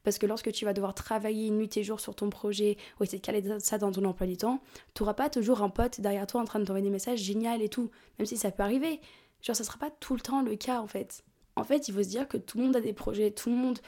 Parce 0.02 0.18
que 0.18 0.26
lorsque 0.26 0.50
tu 0.50 0.64
vas 0.64 0.72
devoir 0.72 0.94
travailler 0.94 1.50
nuit 1.50 1.70
et 1.76 1.84
jour 1.84 2.00
sur 2.00 2.14
ton 2.14 2.30
projet 2.30 2.76
ou 2.98 3.04
essayer 3.04 3.18
de 3.18 3.24
caler 3.24 3.42
ça 3.60 3.78
dans 3.78 3.92
ton 3.92 4.04
emploi 4.04 4.26
du 4.26 4.36
temps, 4.36 4.60
tu 4.94 5.02
n'auras 5.02 5.14
pas 5.14 5.28
toujours 5.28 5.62
un 5.62 5.68
pote 5.68 6.00
derrière 6.00 6.26
toi 6.26 6.40
en 6.40 6.44
train 6.44 6.58
de 6.58 6.64
t'envoyer 6.64 6.84
des 6.84 6.90
messages 6.90 7.20
génial 7.20 7.62
et 7.62 7.68
tout. 7.68 7.90
Même 8.18 8.26
si 8.26 8.36
ça 8.36 8.50
peut 8.50 8.62
arriver. 8.62 9.00
Genre, 9.42 9.56
ça 9.56 9.64
sera 9.64 9.78
pas 9.78 9.90
tout 9.90 10.14
le 10.14 10.20
temps 10.20 10.42
le 10.42 10.56
cas 10.56 10.80
en 10.80 10.86
fait. 10.86 11.24
En 11.56 11.64
fait, 11.64 11.88
il 11.88 11.94
faut 11.94 12.02
se 12.02 12.08
dire 12.08 12.28
que 12.28 12.36
tout 12.38 12.58
le 12.58 12.64
monde 12.64 12.76
a 12.76 12.80
des 12.80 12.92
projets, 12.92 13.30
tout 13.30 13.50
le 13.50 13.56
monde 13.56 13.78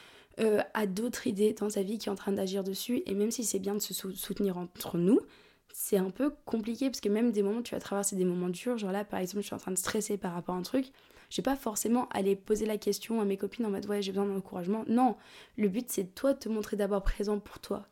euh, 0.40 0.60
a 0.74 0.86
d'autres 0.86 1.26
idées 1.26 1.54
dans 1.54 1.70
sa 1.70 1.82
vie 1.82 1.98
qui 1.98 2.08
est 2.08 2.12
en 2.12 2.16
train 2.16 2.32
d'agir 2.32 2.64
dessus. 2.64 3.02
Et 3.06 3.14
même 3.14 3.30
si 3.30 3.44
c'est 3.44 3.58
bien 3.58 3.74
de 3.74 3.78
se 3.78 3.94
soutenir 3.94 4.58
entre 4.58 4.98
nous, 4.98 5.20
c'est 5.72 5.96
un 5.96 6.10
peu 6.10 6.30
compliqué 6.44 6.90
parce 6.90 7.00
que 7.00 7.08
même 7.08 7.32
des 7.32 7.42
moments, 7.42 7.62
tu 7.62 7.74
vas 7.74 7.80
traverser 7.80 8.16
des 8.16 8.24
moments 8.24 8.48
durs. 8.48 8.78
Genre 8.78 8.92
là, 8.92 9.04
par 9.04 9.20
exemple, 9.20 9.42
je 9.42 9.46
suis 9.46 9.54
en 9.54 9.58
train 9.58 9.72
de 9.72 9.78
stresser 9.78 10.18
par 10.18 10.34
rapport 10.34 10.54
à 10.54 10.58
un 10.58 10.62
truc. 10.62 10.86
Je 11.30 11.38
vais 11.38 11.42
pas 11.42 11.56
forcément 11.56 12.08
aller 12.10 12.36
poser 12.36 12.66
la 12.66 12.78
question 12.78 13.20
à 13.20 13.24
mes 13.24 13.36
copines 13.36 13.66
en 13.66 13.70
mode 13.70 13.86
ouais, 13.86 14.02
j'ai 14.02 14.12
besoin 14.12 14.26
d'encouragement. 14.26 14.84
Non, 14.86 15.16
le 15.56 15.68
but 15.68 15.90
c'est 15.90 16.14
toi 16.14 16.34
de 16.34 16.38
te 16.38 16.48
montrer 16.48 16.76
d'abord 16.76 17.02
présent 17.02 17.38
pour 17.40 17.58
toi. 17.58 17.86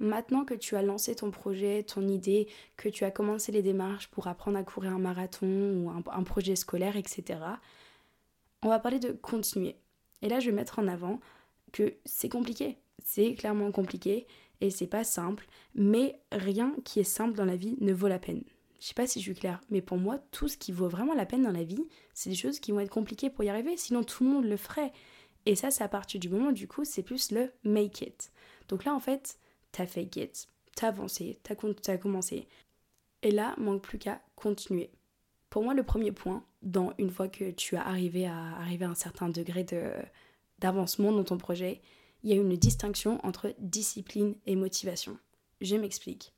Maintenant 0.00 0.46
que 0.46 0.54
tu 0.54 0.76
as 0.76 0.82
lancé 0.82 1.14
ton 1.14 1.30
projet, 1.30 1.82
ton 1.82 2.08
idée, 2.08 2.48
que 2.78 2.88
tu 2.88 3.04
as 3.04 3.10
commencé 3.10 3.52
les 3.52 3.60
démarches 3.60 4.08
pour 4.08 4.28
apprendre 4.28 4.56
à 4.56 4.62
courir 4.62 4.92
un 4.92 4.98
marathon 4.98 5.46
ou 5.46 5.90
un, 5.90 6.22
projet 6.22 6.56
scolaire, 6.56 6.96
etc., 6.96 7.38
on 8.62 8.68
va 8.68 8.78
parler 8.78 8.98
de 8.98 9.12
continuer. 9.12 9.76
Et 10.22 10.28
là, 10.28 10.40
je 10.40 10.46
vais 10.46 10.56
mettre 10.56 10.78
en 10.78 10.88
avant 10.88 11.20
que 11.72 11.94
c'est 12.06 12.30
compliqué. 12.30 12.78
C'est 13.04 13.34
clairement 13.34 13.70
compliqué 13.72 14.26
et 14.62 14.70
c'est 14.70 14.86
pas 14.86 15.04
simple, 15.04 15.46
mais 15.74 16.18
rien 16.32 16.74
qui 16.84 17.00
est 17.00 17.04
simple 17.04 17.36
dans 17.36 17.44
la 17.44 17.56
vie 17.56 17.76
ne 17.80 17.92
vaut 17.92 18.08
la 18.08 18.18
peine. 18.18 18.42
Je 18.80 18.86
sais 18.86 18.94
pas 18.94 19.06
si 19.06 19.20
je 19.20 19.24
suis 19.24 19.34
claire, 19.34 19.60
mais 19.68 19.82
pour 19.82 19.98
moi, 19.98 20.18
tout 20.30 20.48
ce 20.48 20.56
qui 20.56 20.72
vaut 20.72 20.88
vraiment 20.88 21.14
la 21.14 21.26
peine 21.26 21.42
dans 21.42 21.52
la 21.52 21.64
vie, 21.64 21.86
c'est 22.14 22.30
des 22.30 22.36
choses 22.36 22.60
qui 22.60 22.72
vont 22.72 22.80
être 22.80 22.90
compliquées 22.90 23.28
pour 23.28 23.44
y 23.44 23.50
arriver, 23.50 23.76
sinon 23.76 24.02
tout 24.02 24.24
le 24.24 24.30
monde 24.30 24.44
le 24.46 24.56
ferait. 24.56 24.92
Et 25.44 25.56
ça, 25.56 25.70
c'est 25.70 25.84
à 25.84 25.88
partir 25.88 26.20
du 26.20 26.30
moment, 26.30 26.52
du 26.52 26.68
coup, 26.68 26.84
c'est 26.84 27.02
plus 27.02 27.32
le 27.32 27.50
make 27.64 28.00
it. 28.00 28.32
Donc 28.68 28.84
là, 28.84 28.94
en 28.94 29.00
fait, 29.00 29.38
t'as 29.72 29.86
fake 29.86 30.16
it, 30.16 30.46
t'as 30.74 30.88
avancé, 30.88 31.38
t'as, 31.42 31.54
as 31.92 31.98
commencé. 31.98 32.46
Et 33.22 33.30
là, 33.30 33.54
manque 33.58 33.82
plus 33.82 33.98
qu'à 33.98 34.20
continuer. 34.36 34.90
Pour 35.50 35.64
moi, 35.64 35.74
le 35.74 35.82
premier 35.82 36.12
point, 36.12 36.44
dans 36.62 36.92
une 36.98 37.10
fois 37.10 37.28
que 37.28 37.50
tu 37.50 37.76
as 37.76 37.86
arrivé 37.86 38.26
à 38.26 38.36
arriver 38.56 38.84
à 38.84 38.90
un 38.90 38.94
certain 38.94 39.28
degré 39.28 39.64
de, 39.64 39.92
d'avancement 40.58 41.12
dans 41.12 41.24
ton 41.24 41.38
projet, 41.38 41.80
il 42.22 42.30
y 42.30 42.32
a 42.32 42.36
une 42.36 42.56
distinction 42.56 43.18
entre 43.24 43.54
discipline 43.58 44.34
et 44.46 44.56
motivation. 44.56 45.18
Je 45.60 45.76
m'explique. 45.76 46.32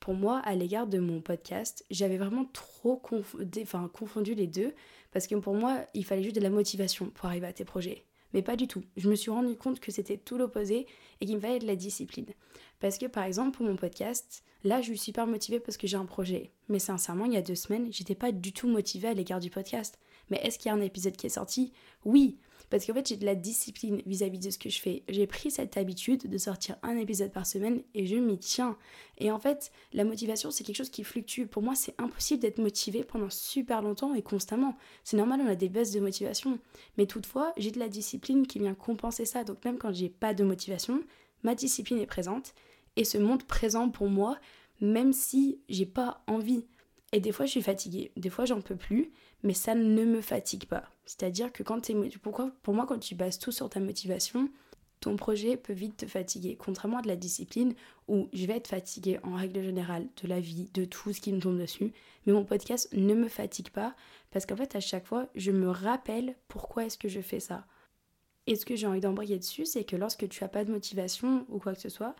Pour 0.00 0.14
moi, 0.14 0.38
à 0.40 0.54
l'égard 0.54 0.86
de 0.86 0.98
mon 0.98 1.20
podcast, 1.20 1.84
j'avais 1.90 2.18
vraiment 2.18 2.46
trop 2.46 2.96
confondu 2.96 4.34
les 4.34 4.46
deux 4.46 4.74
parce 5.12 5.26
que 5.26 5.34
pour 5.34 5.54
moi, 5.54 5.80
il 5.94 6.04
fallait 6.04 6.22
juste 6.22 6.36
de 6.36 6.40
la 6.40 6.50
motivation 6.50 7.10
pour 7.10 7.26
arriver 7.26 7.46
à 7.46 7.52
tes 7.52 7.64
projets. 7.64 8.04
Mais 8.34 8.42
pas 8.42 8.56
du 8.56 8.66
tout. 8.66 8.82
Je 8.96 9.08
me 9.08 9.14
suis 9.14 9.30
rendu 9.30 9.56
compte 9.56 9.80
que 9.80 9.90
c'était 9.90 10.18
tout 10.18 10.36
l'opposé 10.36 10.86
et 11.20 11.26
qu'il 11.26 11.36
me 11.36 11.40
fallait 11.40 11.58
de 11.58 11.66
la 11.66 11.76
discipline. 11.76 12.26
Parce 12.80 12.98
que 12.98 13.06
par 13.06 13.24
exemple, 13.24 13.56
pour 13.56 13.66
mon 13.66 13.76
podcast, 13.76 14.44
là, 14.64 14.80
je 14.80 14.86
suis 14.86 14.98
super 14.98 15.26
motivée 15.26 15.60
parce 15.60 15.76
que 15.76 15.86
j'ai 15.86 15.96
un 15.96 16.04
projet. 16.04 16.52
Mais 16.68 16.78
sincèrement, 16.78 17.24
il 17.24 17.32
y 17.32 17.36
a 17.36 17.42
deux 17.42 17.54
semaines, 17.54 17.92
j'étais 17.92 18.14
pas 18.14 18.32
du 18.32 18.52
tout 18.52 18.68
motivée 18.68 19.08
à 19.08 19.14
l'égard 19.14 19.40
du 19.40 19.50
podcast. 19.50 19.98
Mais 20.30 20.38
est-ce 20.42 20.58
qu'il 20.58 20.68
y 20.68 20.72
a 20.72 20.74
un 20.74 20.80
épisode 20.80 21.16
qui 21.16 21.26
est 21.26 21.30
sorti? 21.30 21.72
Oui, 22.04 22.38
parce 22.70 22.84
qu'en 22.84 22.94
fait, 22.94 23.08
j'ai 23.08 23.16
de 23.16 23.24
la 23.24 23.34
discipline 23.34 24.02
vis-à-vis 24.06 24.38
de 24.38 24.50
ce 24.50 24.58
que 24.58 24.68
je 24.68 24.80
fais. 24.80 25.02
J'ai 25.08 25.26
pris 25.26 25.50
cette 25.50 25.76
habitude 25.76 26.28
de 26.28 26.38
sortir 26.38 26.76
un 26.82 26.96
épisode 26.96 27.32
par 27.32 27.46
semaine 27.46 27.82
et 27.94 28.06
je 28.06 28.16
m'y 28.16 28.38
tiens. 28.38 28.76
Et 29.18 29.30
en 29.30 29.38
fait, 29.38 29.72
la 29.92 30.04
motivation, 30.04 30.50
c'est 30.50 30.64
quelque 30.64 30.76
chose 30.76 30.90
qui 30.90 31.04
fluctue. 31.04 31.46
Pour 31.46 31.62
moi, 31.62 31.74
c'est 31.74 31.94
impossible 31.98 32.40
d'être 32.40 32.58
motivé 32.58 33.04
pendant 33.04 33.30
super 33.30 33.82
longtemps 33.82 34.14
et 34.14 34.22
constamment. 34.22 34.76
C'est 35.04 35.16
normal, 35.16 35.40
on 35.42 35.48
a 35.48 35.54
des 35.54 35.68
baisses 35.68 35.92
de 35.92 36.00
motivation. 36.00 36.58
Mais 36.96 37.06
toutefois, 37.06 37.52
j'ai 37.56 37.70
de 37.70 37.78
la 37.78 37.88
discipline 37.88 38.46
qui 38.46 38.58
vient 38.58 38.74
compenser 38.74 39.24
ça. 39.24 39.44
Donc 39.44 39.64
même 39.64 39.78
quand 39.78 39.92
j'ai 39.92 40.10
pas 40.10 40.34
de 40.34 40.44
motivation, 40.44 41.02
ma 41.42 41.54
discipline 41.54 41.98
est 41.98 42.06
présente 42.06 42.54
et 42.96 43.04
se 43.04 43.16
montre 43.18 43.46
présent 43.46 43.88
pour 43.88 44.08
moi, 44.08 44.38
même 44.80 45.12
si 45.12 45.60
j'ai 45.68 45.86
pas 45.86 46.22
envie. 46.26 46.64
Et 47.12 47.20
des 47.20 47.32
fois, 47.32 47.46
je 47.46 47.52
suis 47.52 47.62
fatiguée, 47.62 48.12
des 48.16 48.28
fois, 48.28 48.44
j'en 48.44 48.60
peux 48.60 48.76
plus, 48.76 49.10
mais 49.42 49.54
ça 49.54 49.74
ne 49.74 50.04
me 50.04 50.20
fatigue 50.20 50.66
pas. 50.66 50.84
C'est-à-dire 51.06 51.52
que 51.52 51.62
quand. 51.62 51.90
Pourquoi 52.22 52.52
Pour 52.62 52.74
moi, 52.74 52.86
quand 52.86 52.98
tu 52.98 53.14
bases 53.14 53.38
tout 53.38 53.52
sur 53.52 53.70
ta 53.70 53.80
motivation, 53.80 54.50
ton 55.00 55.16
projet 55.16 55.56
peut 55.56 55.72
vite 55.72 55.98
te 55.98 56.06
fatiguer. 56.06 56.56
Contrairement 56.56 56.98
à 56.98 57.02
de 57.02 57.08
la 57.08 57.16
discipline 57.16 57.74
où 58.08 58.28
je 58.32 58.46
vais 58.46 58.56
être 58.56 58.68
fatiguée 58.68 59.20
en 59.22 59.36
règle 59.36 59.62
générale 59.62 60.08
de 60.22 60.28
la 60.28 60.40
vie, 60.40 60.70
de 60.74 60.84
tout 60.84 61.12
ce 61.12 61.20
qui 61.20 61.32
me 61.32 61.40
tombe 61.40 61.58
dessus. 61.58 61.92
Mais 62.26 62.32
mon 62.32 62.44
podcast 62.44 62.88
ne 62.92 63.14
me 63.14 63.28
fatigue 63.28 63.70
pas 63.70 63.94
parce 64.30 64.44
qu'en 64.44 64.56
fait, 64.56 64.74
à 64.74 64.80
chaque 64.80 65.06
fois, 65.06 65.28
je 65.34 65.50
me 65.50 65.68
rappelle 65.68 66.34
pourquoi 66.48 66.84
est-ce 66.84 66.98
que 66.98 67.08
je 67.08 67.20
fais 67.20 67.40
ça. 67.40 67.66
Et 68.46 68.56
ce 68.56 68.66
que 68.66 68.76
j'ai 68.76 68.86
envie 68.86 69.00
d'embrayer 69.00 69.38
dessus, 69.38 69.66
c'est 69.66 69.84
que 69.84 69.96
lorsque 69.96 70.28
tu 70.28 70.42
n'as 70.42 70.48
pas 70.48 70.64
de 70.64 70.72
motivation 70.72 71.44
ou 71.48 71.58
quoi 71.58 71.74
que 71.74 71.80
ce 71.80 71.90
soit, 71.90 72.16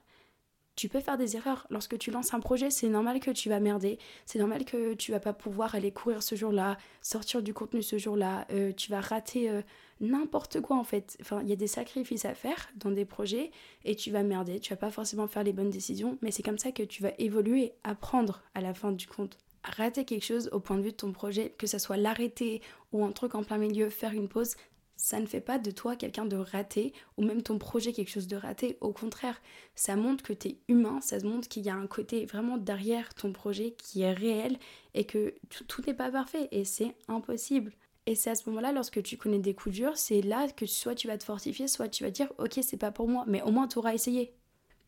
tu 0.78 0.88
peux 0.88 1.00
faire 1.00 1.18
des 1.18 1.35
erreurs. 1.35 1.66
Lorsque 1.70 1.99
tu 1.99 2.12
lances 2.12 2.32
un 2.35 2.38
projet, 2.38 2.70
c'est 2.70 2.88
normal 2.88 3.18
que 3.18 3.32
tu 3.32 3.49
vas 3.49 3.58
merder. 3.58 3.99
C'est 4.26 4.38
normal 4.38 4.64
que 4.64 4.94
tu 4.94 5.11
vas 5.11 5.18
pas 5.18 5.32
pouvoir 5.32 5.75
aller 5.75 5.90
courir 5.90 6.23
ce 6.23 6.37
jour-là, 6.37 6.78
sortir 7.02 7.42
du 7.42 7.52
contenu 7.52 7.82
ce 7.82 7.99
jour-là. 7.99 8.47
Euh, 8.52 8.73
tu 8.73 8.88
vas 8.92 9.00
rater 9.00 9.50
euh, 9.50 9.62
n'importe 10.00 10.61
quoi 10.61 10.76
en 10.76 10.85
fait. 10.85 11.18
Enfin, 11.20 11.40
il 11.42 11.49
y 11.49 11.52
a 11.52 11.56
des 11.56 11.66
sacrifices 11.66 12.25
à 12.25 12.35
faire 12.35 12.68
dans 12.76 12.92
des 12.92 13.04
projets 13.04 13.50
et 13.85 13.97
tu 13.97 14.12
vas 14.12 14.23
merder. 14.23 14.61
Tu 14.61 14.73
vas 14.73 14.76
pas 14.76 14.92
forcément 14.92 15.26
faire 15.26 15.42
les 15.42 15.52
bonnes 15.52 15.70
décisions, 15.70 16.16
mais 16.23 16.30
c'est 16.30 16.44
comme 16.44 16.58
ça 16.58 16.70
que 16.70 16.85
tu 16.85 17.02
vas 17.02 17.11
évoluer, 17.18 17.73
apprendre 17.82 18.42
à 18.54 18.61
la 18.61 18.73
fin 18.73 18.92
du 18.92 19.08
compte. 19.08 19.37
Rater 19.64 20.04
quelque 20.04 20.25
chose 20.25 20.49
au 20.52 20.61
point 20.61 20.76
de 20.76 20.82
vue 20.82 20.92
de 20.92 20.97
ton 20.97 21.11
projet, 21.11 21.52
que 21.58 21.66
ce 21.66 21.78
soit 21.78 21.97
l'arrêter 21.97 22.62
ou 22.92 23.04
un 23.04 23.11
truc 23.11 23.35
en 23.35 23.42
plein 23.42 23.58
milieu, 23.58 23.90
faire 23.90 24.12
une 24.12 24.28
pause, 24.28 24.54
ça 24.99 25.21
ne 25.21 25.26
fait 25.26 25.40
pas 25.40 25.59
de 25.59 25.71
toi 25.71 25.95
quelqu'un 25.95 26.26
de 26.26 26.37
raté 26.37 26.93
ou 27.17 27.25
même 27.25 27.40
ton 27.40 27.57
projet 27.57 27.93
quelque 27.93 28.11
chose 28.11 28.26
de 28.26 28.37
raté. 28.37 28.76
Au 28.81 28.93
contraire, 28.93 29.40
ça 29.76 29.95
montre 29.95 30.25
que 30.25 30.33
tu 30.33 30.49
es 30.49 30.59
humain, 30.67 31.00
ça 31.00 31.19
montre 31.21 31.49
qu'il 31.49 31.64
y 31.64 31.71
a 31.71 31.75
un 31.76 31.87
côté 31.87 32.26
vraiment 32.26 32.59
derrière 32.59 33.14
ton 33.14 33.33
projet 33.33 33.71
qui 33.78 34.02
est 34.02 34.12
réel 34.12 34.59
et 34.95 35.05
que 35.05 35.35
tout 35.69 35.83
n'est 35.87 35.95
pas 35.95 36.11
parfait 36.11 36.49
et 36.50 36.64
c'est 36.64 36.97
impossible. 37.07 37.73
Et 38.07 38.17
c'est 38.17 38.31
à 38.31 38.35
ce 38.35 38.49
moment-là, 38.50 38.73
lorsque 38.73 39.02
tu 39.02 39.17
connais 39.17 39.38
des 39.38 39.55
coups 39.55 39.76
durs, 39.76 39.97
c'est 39.97 40.21
là 40.21 40.49
que 40.49 40.67
soit 40.67 40.97
tu 40.97 41.07
vas 41.07 41.17
te 41.17 41.25
fortifier, 41.25 41.69
soit 41.69 41.88
tu 41.88 42.02
vas 42.02 42.11
dire 42.11 42.33
ok, 42.38 42.59
c'est 42.62 42.76
pas 42.76 42.90
pour 42.90 43.07
moi, 43.07 43.25
mais 43.28 43.40
au 43.43 43.52
moins 43.52 43.69
tu 43.69 43.78
auras 43.78 43.95
essayé. 43.95 44.35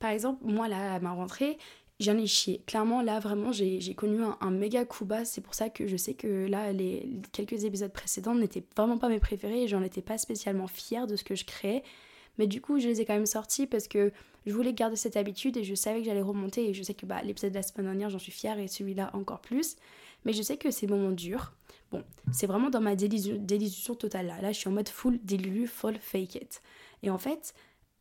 Par 0.00 0.10
exemple, 0.10 0.44
moi 0.44 0.66
là, 0.66 0.94
à 0.94 0.98
ma 0.98 1.12
rentrée, 1.12 1.56
j'en 2.00 2.16
ai 2.16 2.26
chié. 2.26 2.62
Clairement, 2.66 3.02
là, 3.02 3.20
vraiment, 3.20 3.52
j'ai 3.52 3.94
connu 3.94 4.20
un, 4.40 4.50
méga 4.50 4.84
coup 4.84 5.04
bas. 5.04 5.24
C'est 5.24 5.40
pour 5.40 5.54
ça 5.54 5.68
que 5.68 5.86
je 5.86 5.96
sais 5.96 6.14
que 6.14 6.46
là, 6.46 6.72
les, 6.72 7.08
quelques 7.32 7.64
épisodes 7.64 7.92
précédents 7.92 8.34
n'étaient 8.34 8.64
vraiment 8.76 8.98
pas 8.98 9.08
mes 9.08 9.20
préférés 9.20 9.62
et 9.64 9.68
j'en 9.68 9.82
étais 9.82 10.02
pas 10.02 10.18
spécialement 10.18 10.66
fière 10.66 11.06
de 11.06 11.16
ce 11.16 11.22
que 11.22 11.34
je 11.34 11.44
créais. 11.44 11.84
Mais 12.38 12.46
du 12.46 12.60
coup, 12.60 12.80
je 12.80 12.88
les 12.88 13.00
ai 13.02 13.04
quand 13.04 13.14
même 13.14 13.26
sortis 13.26 13.66
parce 13.66 13.86
que 13.86 14.12
je 14.46 14.52
voulais 14.52 14.72
garder 14.72 14.96
cette 14.96 15.16
habitude 15.16 15.58
et 15.58 15.64
je 15.64 15.74
savais 15.74 16.00
que 16.00 16.06
j'allais 16.06 16.22
remonter. 16.22 16.70
Et 16.70 16.74
je 16.74 16.82
sais 16.82 16.94
que 16.94 17.04
bah, 17.04 17.20
l'épisode 17.22 17.50
de 17.50 17.56
la 17.56 17.62
semaine 17.62 17.86
dernière, 17.86 18.08
j'en 18.08 18.18
suis 18.18 18.32
fière 18.32 18.58
et 18.58 18.66
celui-là 18.66 19.10
encore 19.12 19.40
plus. 19.40 19.76
Mais 20.24 20.32
je 20.32 20.42
sais 20.42 20.56
que 20.56 20.70
ces 20.70 20.86
moments 20.86 21.12
durs, 21.12 21.52
bon, 21.92 22.02
c'est 22.32 22.46
vraiment 22.46 22.70
dans 22.70 22.80
ma 22.80 22.94
délusion 22.96 23.94
totale 23.94 24.26
là. 24.26 24.40
Là, 24.40 24.52
je 24.52 24.58
suis 24.58 24.68
en 24.68 24.72
mode 24.72 24.88
full 24.88 25.18
délu, 25.22 25.66
full 25.66 25.98
fake 25.98 26.34
it. 26.36 26.62
Et 27.02 27.10
en 27.10 27.18
fait, 27.18 27.54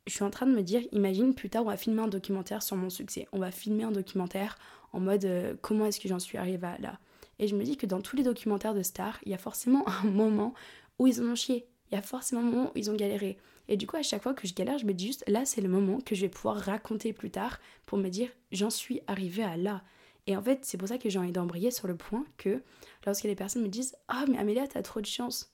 je 0.09 0.15
suis 0.15 0.23
en 0.23 0.29
train 0.29 0.45
de 0.45 0.51
me 0.51 0.63
dire, 0.63 0.81
imagine 0.91 1.33
plus 1.33 1.49
tard 1.49 1.63
on 1.63 1.69
va 1.69 1.77
filmer 1.77 2.01
un 2.01 2.07
documentaire 2.07 2.63
sur 2.63 2.75
mon 2.75 2.89
succès. 2.89 3.27
On 3.31 3.39
va 3.39 3.51
filmer 3.51 3.83
un 3.83 3.91
documentaire 3.91 4.57
en 4.91 4.99
mode 4.99 5.25
euh, 5.25 5.55
comment 5.61 5.85
est-ce 5.85 5.99
que 5.99 6.09
j'en 6.09 6.19
suis 6.19 6.37
arrivée 6.37 6.75
là? 6.79 6.99
Et 7.37 7.47
je 7.47 7.55
me 7.55 7.63
dis 7.63 7.77
que 7.77 7.85
dans 7.85 8.01
tous 8.01 8.15
les 8.15 8.23
documentaires 8.23 8.73
de 8.73 8.83
stars, 8.83 9.19
il 9.25 9.31
y 9.31 9.35
a 9.35 9.37
forcément 9.37 9.87
un 10.03 10.07
moment 10.07 10.53
où 10.97 11.07
ils 11.07 11.21
ont 11.21 11.35
chié. 11.35 11.67
Il 11.91 11.95
y 11.95 11.97
a 11.97 12.01
forcément 12.01 12.41
un 12.41 12.45
moment 12.45 12.71
où 12.75 12.77
ils 12.77 12.91
ont 12.91 12.95
galéré. 12.95 13.37
Et 13.67 13.77
du 13.77 13.87
coup, 13.87 13.97
à 13.97 14.03
chaque 14.03 14.23
fois 14.23 14.33
que 14.33 14.47
je 14.47 14.53
galère, 14.53 14.77
je 14.79 14.85
me 14.85 14.93
dis 14.93 15.07
juste, 15.07 15.23
là, 15.27 15.45
c'est 15.45 15.61
le 15.61 15.69
moment 15.69 15.99
que 16.01 16.15
je 16.15 16.21
vais 16.21 16.29
pouvoir 16.29 16.57
raconter 16.57 17.13
plus 17.13 17.31
tard 17.31 17.59
pour 17.85 17.97
me 17.97 18.09
dire, 18.09 18.29
j'en 18.51 18.69
suis 18.69 19.01
arrivée 19.07 19.43
à 19.43 19.57
là. 19.57 19.83
Et 20.27 20.35
en 20.35 20.41
fait, 20.41 20.65
c'est 20.65 20.77
pour 20.77 20.87
ça 20.87 20.97
que 20.97 21.09
j'ai 21.09 21.17
envie 21.17 21.31
d'embrayer 21.31 21.71
sur 21.71 21.87
le 21.87 21.95
point 21.95 22.25
que 22.37 22.61
lorsque 23.05 23.23
les 23.23 23.35
personnes 23.35 23.63
me 23.63 23.67
disent, 23.67 23.95
ah, 24.07 24.25
mais 24.27 24.37
Amélia, 24.37 24.67
t'as 24.67 24.81
trop 24.81 25.01
de 25.01 25.05
chance. 25.05 25.53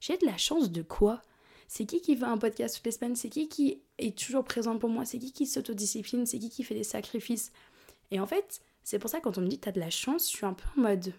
J'ai 0.00 0.16
de 0.16 0.26
la 0.26 0.36
chance 0.36 0.70
de 0.70 0.82
quoi? 0.82 1.22
C'est 1.68 1.86
qui 1.86 2.00
qui 2.00 2.16
fait 2.16 2.24
un 2.24 2.38
podcast 2.38 2.76
toutes 2.76 2.86
les 2.86 2.92
semaines? 2.92 3.16
C'est 3.16 3.28
qui 3.28 3.48
qui 3.48 3.82
est 3.98 4.16
toujours 4.16 4.44
présent 4.44 4.78
pour 4.78 4.88
moi? 4.88 5.04
C'est 5.04 5.18
qui 5.18 5.32
qui 5.32 5.46
s'autodiscipline? 5.46 6.26
C'est 6.26 6.38
qui 6.38 6.50
qui 6.50 6.64
fait 6.64 6.74
des 6.74 6.84
sacrifices? 6.84 7.52
Et 8.10 8.20
en 8.20 8.26
fait, 8.26 8.60
c'est 8.82 8.98
pour 8.98 9.10
ça 9.10 9.20
quand 9.20 9.38
on 9.38 9.40
me 9.40 9.48
dit 9.48 9.58
t'as 9.58 9.72
de 9.72 9.80
la 9.80 9.90
chance, 9.90 10.30
je 10.30 10.36
suis 10.36 10.46
un 10.46 10.54
peu 10.54 10.64
en 10.76 10.82
mode 10.82 11.12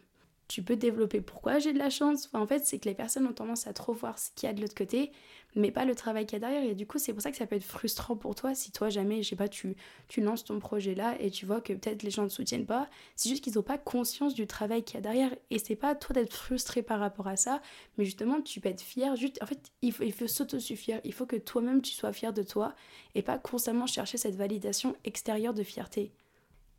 tu 0.48 0.64
peux 0.64 0.76
développer 0.78 1.20
pourquoi 1.20 1.60
j'ai 1.60 1.74
de 1.74 1.80
la 1.80 1.90
chance? 1.90 2.30
en 2.34 2.48
fait, 2.48 2.66
c'est 2.66 2.80
que 2.80 2.88
les 2.88 2.96
personnes 2.96 3.28
ont 3.28 3.34
tendance 3.34 3.68
à 3.68 3.74
trop 3.74 3.94
voir 3.94 4.18
ce 4.18 4.30
qu'il 4.36 4.48
y 4.48 4.50
a 4.50 4.54
de 4.54 4.62
l'autre 4.62 4.76
côté, 4.76 5.12
mais 5.56 5.72
pas 5.72 5.84
le 5.84 5.94
travail 5.94 6.26
qu'il 6.26 6.34
y 6.34 6.44
a 6.44 6.48
derrière. 6.48 6.64
Et 6.64 6.76
du 6.76 6.88
coup, 6.88 7.00
c'est 7.00 7.12
pour 7.12 7.22
ça 7.22 7.32
que 7.32 7.38
ça 7.38 7.46
peut 7.46 7.56
être 7.56 7.64
frustrant 7.64 8.16
pour 8.16 8.36
toi 8.36 8.56
si 8.56 8.72
toi, 8.72 8.90
jamais, 8.90 9.24
je 9.24 9.30
sais 9.30 9.36
pas, 9.36 9.50
tu, 9.50 9.76
tu 10.08 10.22
lances 10.22 10.46
ton 10.46 10.60
projet 10.60 10.96
là 10.96 11.20
et 11.20 11.32
tu 11.32 11.46
vois 11.46 11.60
que 11.60 11.74
peut-être 11.74 12.04
les 12.04 12.12
gens 12.12 12.24
ne 12.24 12.30
soutiennent 12.30 12.66
pas. 12.66 12.90
C'est 13.16 13.30
juste 13.30 13.44
qu'ils 13.44 13.56
n'ont 13.56 13.64
pas 13.64 13.78
conscience 13.78 14.34
du 14.34 14.48
travail 14.48 14.84
qu'il 14.84 14.96
y 14.96 14.98
a 15.00 15.02
derrière. 15.02 15.36
Et 15.50 15.60
c'est 15.60 15.76
pas 15.76 15.96
toi 15.96 16.14
d'être 16.14 16.34
frustré 16.34 16.82
par 16.82 17.00
rapport 17.00 17.28
à 17.28 17.36
ça, 17.36 17.62
mais 17.98 18.06
justement, 18.06 18.42
tu 18.42 18.62
peux 18.62 18.70
être 18.70 18.82
fier. 18.82 19.16
Juste, 19.16 19.42
en 19.42 19.46
fait, 19.46 19.72
il 19.82 19.92
faut, 19.92 20.04
il 20.04 20.14
faut 20.14 20.28
s'autosuffire. 20.28 21.02
Il 21.04 21.14
faut 21.14 21.26
que 21.26 21.36
toi-même, 21.36 21.82
tu 21.82 21.92
sois 21.92 22.14
fier 22.14 22.32
de 22.32 22.44
toi 22.44 22.74
et 23.16 23.22
pas 23.22 23.38
constamment 23.38 23.88
chercher 23.88 24.18
cette 24.18 24.36
validation 24.36 24.96
extérieure 25.04 25.54
de 25.54 25.64
fierté. 25.64 26.14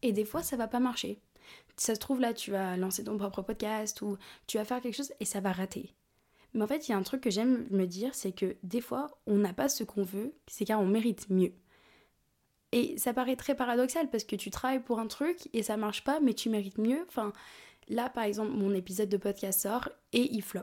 Et 0.03 0.13
des 0.13 0.25
fois, 0.25 0.43
ça 0.43 0.57
va 0.57 0.69
pas 0.69 0.81
marcher 0.81 1.21
ça 1.79 1.95
se 1.95 2.01
trouve 2.01 2.21
là, 2.21 2.35
tu 2.35 2.51
vas 2.51 2.77
lancer 2.77 3.05
ton 3.05 3.17
propre 3.17 3.43
podcast 3.43 4.03
ou 4.03 4.17
tu 4.47 4.59
vas 4.59 4.65
faire 4.65 4.81
quelque 4.81 4.97
chose 4.97 5.13
et 5.21 5.25
ça 5.25 5.41
va 5.41 5.53
rater. 5.53 5.95
Mais 6.55 6.63
en 6.63 6.67
fait, 6.67 6.89
il 6.89 6.93
y 6.93 6.95
a 6.95 6.99
un 6.99 7.03
truc 7.03 7.21
que 7.21 7.31
j'aime 7.31 7.67
me 7.71 7.87
dire, 7.87 8.15
c'est 8.15 8.33
que 8.33 8.57
des 8.63 8.81
fois, 8.81 9.19
on 9.27 9.37
n'a 9.37 9.53
pas 9.53 9.69
ce 9.69 9.85
qu'on 9.85 10.03
veut, 10.03 10.35
c'est 10.47 10.65
car 10.65 10.81
on 10.81 10.87
mérite 10.87 11.29
mieux. 11.31 11.53
Et 12.73 12.99
ça 12.99 13.15
paraît 13.15 13.37
très 13.37 13.55
paradoxal 13.55 14.11
parce 14.11 14.25
que 14.25 14.37
tu 14.37 14.51
travailles 14.51 14.83
pour 14.83 14.99
un 14.99 15.07
truc 15.07 15.49
et 15.53 15.63
ça 15.63 15.77
marche 15.77 16.05
pas, 16.05 16.21
mais 16.21 16.35
tu 16.35 16.51
mérites 16.51 16.79
mieux. 16.79 17.05
Enfin, 17.09 17.33
là, 17.89 18.11
par 18.11 18.25
exemple, 18.25 18.53
mon 18.53 18.75
épisode 18.75 19.09
de 19.09 19.17
podcast 19.17 19.61
sort 19.61 19.89
et 20.13 20.33
il 20.33 20.43
flop. 20.43 20.63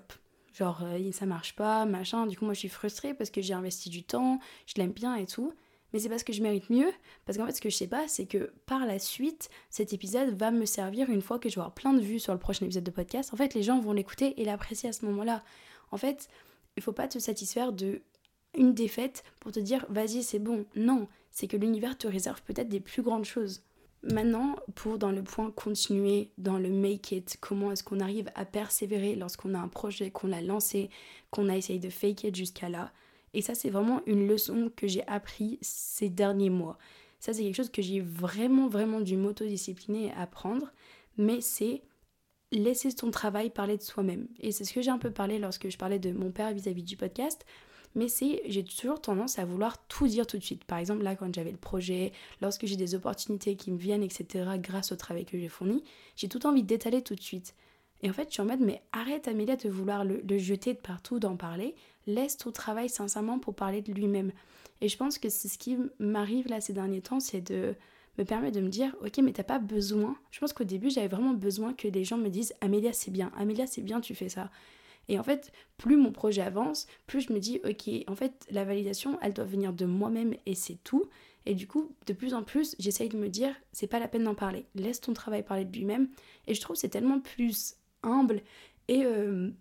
Genre, 0.53 0.81
euh, 0.83 1.11
ça 1.11 1.25
marche 1.25 1.55
pas, 1.55 1.85
machin. 1.85 2.27
Du 2.27 2.37
coup, 2.37 2.45
moi, 2.45 2.53
je 2.53 2.59
suis 2.59 2.69
frustrée 2.69 3.13
parce 3.13 3.29
que 3.29 3.41
j'ai 3.41 3.53
investi 3.53 3.89
du 3.89 4.03
temps, 4.03 4.39
je 4.67 4.75
l'aime 4.77 4.91
bien 4.91 5.15
et 5.15 5.25
tout 5.25 5.53
mais 5.95 6.01
c'est 6.01 6.09
parce 6.09 6.25
que 6.25 6.33
je 6.33 6.41
mérite 6.41 6.69
mieux. 6.69 6.91
Parce 7.25 7.37
qu'en 7.37 7.45
fait, 7.45 7.53
ce 7.53 7.61
que 7.61 7.69
je 7.69 7.77
sais 7.77 7.87
pas, 7.87 8.05
c'est 8.09 8.25
que 8.25 8.51
par 8.65 8.85
la 8.85 8.99
suite, 8.99 9.49
cet 9.69 9.93
épisode 9.93 10.37
va 10.37 10.51
me 10.51 10.65
servir 10.65 11.09
une 11.09 11.21
fois 11.21 11.39
que 11.39 11.47
je 11.47 11.55
vais 11.55 11.61
avoir 11.61 11.73
plein 11.73 11.93
de 11.93 12.01
vues 12.01 12.19
sur 12.19 12.33
le 12.33 12.37
prochain 12.39 12.65
épisode 12.65 12.83
de 12.83 12.91
podcast. 12.91 13.33
En 13.33 13.37
fait, 13.37 13.53
les 13.53 13.63
gens 13.63 13.79
vont 13.79 13.93
l'écouter 13.93 14.41
et 14.41 14.43
l'apprécier 14.43 14.89
à 14.89 14.91
ce 14.91 15.05
moment-là. 15.05 15.41
En 15.91 15.97
fait, 15.97 16.27
il 16.75 16.83
faut 16.83 16.91
pas 16.91 17.07
te 17.07 17.17
satisfaire 17.17 17.71
de 17.71 18.01
défaite 18.57 19.23
pour 19.39 19.53
te 19.53 19.61
dire 19.61 19.85
vas-y, 19.87 20.21
c'est 20.21 20.37
bon. 20.37 20.65
Non, 20.75 21.07
c'est 21.31 21.47
que 21.47 21.55
l'univers 21.55 21.97
te 21.97 22.09
réserve 22.09 22.41
peut-être 22.43 22.67
des 22.67 22.81
plus 22.81 23.01
grandes 23.01 23.23
choses. 23.23 23.63
Maintenant, 24.03 24.57
pour 24.75 24.97
dans 24.97 25.11
le 25.11 25.23
point 25.23 25.49
continuer, 25.49 26.29
dans 26.37 26.59
le 26.59 26.67
make 26.67 27.13
it, 27.13 27.37
comment 27.39 27.71
est-ce 27.71 27.85
qu'on 27.85 28.01
arrive 28.01 28.29
à 28.35 28.43
persévérer 28.43 29.15
lorsqu'on 29.15 29.53
a 29.53 29.59
un 29.59 29.69
projet, 29.69 30.11
qu'on 30.11 30.27
l'a 30.27 30.41
lancé, 30.41 30.89
qu'on 31.31 31.47
a 31.47 31.55
essayé 31.55 31.79
de 31.79 31.89
fake 31.89 32.25
it 32.25 32.35
jusqu'à 32.35 32.67
là, 32.67 32.91
et 33.35 33.41
ça, 33.41 33.53
c'est 33.53 33.69
vraiment 33.69 34.01
une 34.05 34.27
leçon 34.27 34.71
que 34.75 34.87
j'ai 34.87 35.05
appris 35.07 35.59
ces 35.61 36.09
derniers 36.09 36.49
mois. 36.49 36.77
Ça, 37.19 37.33
c'est 37.33 37.43
quelque 37.43 37.55
chose 37.55 37.69
que 37.69 37.81
j'ai 37.81 37.99
vraiment, 37.99 38.69
vraiment 38.69 39.01
dû 39.01 39.17
m'autodiscipliner 39.17 40.05
et 40.05 40.11
apprendre. 40.13 40.71
Mais 41.17 41.41
c'est 41.41 41.81
laisser 42.53 42.93
ton 42.93 43.11
travail 43.11 43.49
parler 43.49 43.75
de 43.75 43.81
soi-même. 43.81 44.27
Et 44.39 44.53
c'est 44.53 44.63
ce 44.63 44.71
que 44.71 44.81
j'ai 44.81 44.89
un 44.89 44.97
peu 44.97 45.11
parlé 45.11 45.37
lorsque 45.37 45.69
je 45.69 45.77
parlais 45.77 45.99
de 45.99 46.11
mon 46.11 46.31
père 46.31 46.53
vis-à-vis 46.53 46.83
du 46.83 46.95
podcast. 46.95 47.45
mais 47.93 48.07
c'est 48.07 48.41
j'ai 48.45 48.63
toujours 48.63 49.01
tendance 49.01 49.39
à 49.39 49.45
vouloir 49.45 49.85
tout 49.87 50.07
dire 50.07 50.27
tout 50.27 50.37
de 50.37 50.43
suite. 50.43 50.63
Par 50.63 50.77
exemple, 50.77 51.03
là, 51.03 51.15
quand 51.15 51.33
j'avais 51.33 51.51
le 51.51 51.57
projet, 51.57 52.13
lorsque 52.41 52.65
j'ai 52.65 52.77
des 52.77 52.95
opportunités 52.95 53.55
qui 53.57 53.71
me 53.71 53.77
viennent, 53.77 54.03
etc., 54.03 54.45
grâce 54.59 54.91
au 54.91 54.95
travail 54.95 55.25
que 55.25 55.37
j'ai 55.37 55.49
fourni, 55.49 55.83
j'ai 56.15 56.29
tout 56.29 56.45
envie 56.45 56.63
d'étaler 56.63 57.01
tout 57.01 57.15
de 57.15 57.21
suite. 57.21 57.53
Et 58.01 58.09
en 58.09 58.13
fait, 58.13 58.27
je 58.27 58.33
suis 58.33 58.41
en 58.41 58.45
mode, 58.45 58.59
mais 58.59 58.81
arrête 58.91 59.27
Amélia 59.27 59.55
de 59.55 59.69
vouloir 59.69 60.05
le, 60.05 60.37
jeter 60.37 60.73
de 60.73 60.79
partout, 60.79 61.19
d'en 61.19 61.35
parler. 61.35 61.75
Laisse 62.07 62.37
ton 62.37 62.51
travail 62.51 62.89
sincèrement 62.89 63.39
pour 63.39 63.55
parler 63.55 63.81
de 63.81 63.91
lui-même. 63.91 64.31
Et 64.81 64.89
je 64.89 64.97
pense 64.97 65.17
que 65.17 65.29
c'est 65.29 65.47
ce 65.47 65.57
qui 65.57 65.77
m'arrive 65.99 66.47
là 66.47 66.61
ces 66.61 66.73
derniers 66.73 67.01
temps, 67.01 67.19
c'est 67.19 67.41
de 67.41 67.75
me 68.17 68.23
permettre 68.23 68.55
de 68.55 68.61
me 68.61 68.69
dire, 68.69 68.95
ok, 69.03 69.17
mais 69.19 69.31
t'as 69.31 69.43
pas 69.43 69.59
besoin. 69.59 70.15
Je 70.31 70.39
pense 70.39 70.53
qu'au 70.53 70.63
début, 70.63 70.89
j'avais 70.89 71.07
vraiment 71.07 71.33
besoin 71.33 71.73
que 71.73 71.87
les 71.87 72.03
gens 72.03 72.17
me 72.17 72.29
disent, 72.29 72.53
Amélia, 72.61 72.93
c'est 72.93 73.11
bien, 73.11 73.31
Amélia, 73.37 73.67
c'est 73.67 73.81
bien, 73.81 74.01
tu 74.01 74.15
fais 74.15 74.29
ça. 74.29 74.49
Et 75.07 75.19
en 75.19 75.23
fait, 75.23 75.51
plus 75.77 75.97
mon 75.97 76.11
projet 76.11 76.41
avance, 76.41 76.87
plus 77.07 77.21
je 77.21 77.33
me 77.33 77.39
dis, 77.39 77.59
ok, 77.63 77.89
en 78.07 78.15
fait, 78.15 78.45
la 78.49 78.65
validation, 78.65 79.17
elle 79.21 79.33
doit 79.33 79.45
venir 79.45 79.73
de 79.73 79.85
moi-même 79.85 80.35
et 80.45 80.55
c'est 80.55 80.83
tout. 80.83 81.05
Et 81.45 81.53
du 81.53 81.67
coup, 81.67 81.91
de 82.07 82.13
plus 82.13 82.33
en 82.33 82.43
plus, 82.43 82.75
j'essaye 82.79 83.09
de 83.09 83.17
me 83.17 83.29
dire, 83.29 83.53
c'est 83.71 83.87
pas 83.87 83.99
la 83.99 84.07
peine 84.07 84.23
d'en 84.23 84.33
parler. 84.33 84.65
Laisse 84.73 85.01
ton 85.01 85.13
travail 85.13 85.43
parler 85.43 85.65
de 85.65 85.75
lui-même. 85.75 86.09
Et 86.47 86.55
je 86.55 86.61
trouve 86.61 86.75
c'est 86.75 86.89
tellement 86.89 87.19
plus 87.19 87.75
humble 88.05 88.41
et 88.87 89.05
euh, 89.05 89.51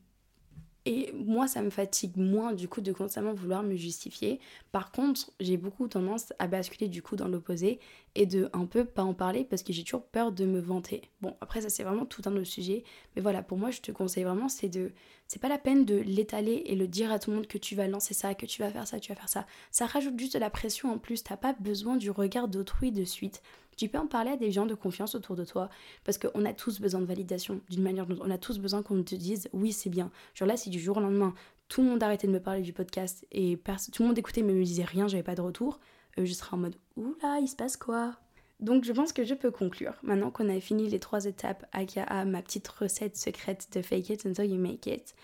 et 0.87 1.13
moi, 1.15 1.49
ça 1.49 1.63
me 1.63 1.71
fatigue 1.71 2.17
moins 2.17 2.53
du 2.53 2.69
coup 2.69 2.83
de 2.83 2.93
constamment 2.93 3.33
vouloir 3.33 3.63
me 3.63 3.75
justifier. 3.75 4.39
Par 4.71 4.93
contre, 4.93 5.31
j'ai 5.41 5.57
beaucoup 5.57 5.89
tendance 5.89 6.33
à 6.39 6.47
basculer 6.47 6.89
du 6.89 7.01
coup 7.01 7.17
dans 7.17 7.29
l'opposé 7.29 7.81
et 8.15 8.27
de 8.27 8.49
un 8.53 8.67
peu 8.67 8.85
pas 8.85 9.03
en 9.03 9.15
parler 9.15 9.45
parce 9.45 9.63
que 9.63 9.73
j'ai 9.73 9.83
toujours 9.83 10.05
peur 10.05 10.33
de 10.33 10.45
me 10.45 10.61
vanter. 10.61 11.03
Bon, 11.21 11.37
après 11.41 11.61
ça 11.61 11.69
c'est 11.69 11.83
vraiment 11.83 12.07
tout 12.07 12.23
un 12.27 12.33
autre 12.33 12.45
sujet, 12.45 12.85
mais 13.15 13.23
voilà, 13.23 13.43
pour 13.43 13.59
moi 13.59 13.71
je 13.71 13.81
te 13.81 13.93
conseille 13.93 14.25
vraiment 14.25 14.49
c'est 14.49 14.69
de 14.69 14.93
c'est 15.27 15.41
pas 15.41 15.49
la 15.49 15.59
peine 15.59 15.85
de 15.85 15.97
l'étaler 15.97 16.63
et 16.67 16.77
le 16.77 16.87
dire 16.87 17.11
à 17.11 17.19
tout 17.19 17.31
le 17.31 17.37
monde 17.37 17.47
que 17.47 17.59
tu 17.59 17.75
vas 17.75 17.89
lancer 17.89 18.15
ça, 18.15 18.35
que 18.35 18.47
tu 18.47 18.61
vas 18.63 18.71
faire 18.71 18.87
ça, 18.87 19.01
tu 19.01 19.11
vas 19.11 19.17
faire 19.17 19.29
ça. 19.29 19.47
Ça 19.71 19.87
rajoute 19.87 20.19
juste 20.19 20.35
de 20.35 20.39
la 20.39 20.51
pression 20.51 20.93
en 20.93 20.99
plus, 20.99 21.25
t'as 21.25 21.37
pas 21.37 21.55
besoin 21.55 21.97
du 21.97 22.11
regard 22.11 22.49
d'autrui 22.49 22.93
de 22.93 23.05
suite. 23.05 23.43
Tu 23.77 23.89
peux 23.89 23.99
en 23.99 24.07
parler 24.07 24.31
à 24.31 24.37
des 24.37 24.53
gens 24.53 24.67
de 24.67 24.75
confiance 24.75 25.15
autour 25.15 25.35
de 25.35 25.45
toi 25.45 25.69
parce 26.05 26.19
qu'on 26.19 26.45
a 26.45 26.53
tous 26.53 26.81
besoin 26.81 27.01
de 27.01 27.07
validation 27.07 27.61
d'une 27.71 27.83
manière 27.83 28.09
ou 28.09 28.15
On 28.21 28.31
a 28.31 28.39
tous 28.39 28.59
besoin 28.59 28.83
qu'on 28.83 29.03
te 29.03 29.15
dise 29.15 29.49
oui, 29.53 29.73
c'est 29.73 29.91
bien. 29.91 30.11
Genre 30.35 30.47
là, 30.47 30.57
si 30.57 30.71
du 30.71 30.79
jour 30.79 30.99
au 30.99 31.01
lendemain, 31.01 31.35
tout 31.69 31.83
le 31.83 31.89
monde 31.89 32.03
arrêtait 32.03 32.27
de 32.27 32.33
me 32.33 32.41
parler 32.41 32.63
du 32.63 32.73
podcast 32.73 33.27
et 33.33 33.59
tout 33.93 34.03
le 34.03 34.09
monde 34.09 34.19
écoutait 34.19 34.43
mais 34.43 34.53
me 34.53 34.63
disait 34.63 34.85
rien, 34.85 35.09
j'avais 35.09 35.23
pas 35.23 35.35
de 35.35 35.41
retour, 35.41 35.81
je 36.17 36.33
serais 36.33 36.55
en 36.55 36.59
mode 36.59 36.77
oula, 36.97 37.39
il 37.41 37.49
se 37.49 37.57
passe 37.57 37.77
quoi? 37.77 38.17
Donc 38.61 38.85
je 38.85 38.93
pense 38.93 39.13
que 39.13 39.25
je 39.25 39.35
peux 39.35 39.51
conclure. 39.51 39.95
Maintenant 40.03 40.31
qu'on 40.31 40.49
a 40.49 40.61
fini 40.61 40.89
les 40.89 41.01
trois 41.01 41.25
étapes, 41.25 41.67
aka 41.73 42.25
ma 42.25 42.41
petite 42.43 42.69
recette 42.69 43.17
secrète 43.17 43.69
de 43.73 43.83
fake 43.83 44.11
it 44.11 44.27
until 44.27 44.45
you 44.45 44.59
make 44.59 44.87
it. 44.87 45.15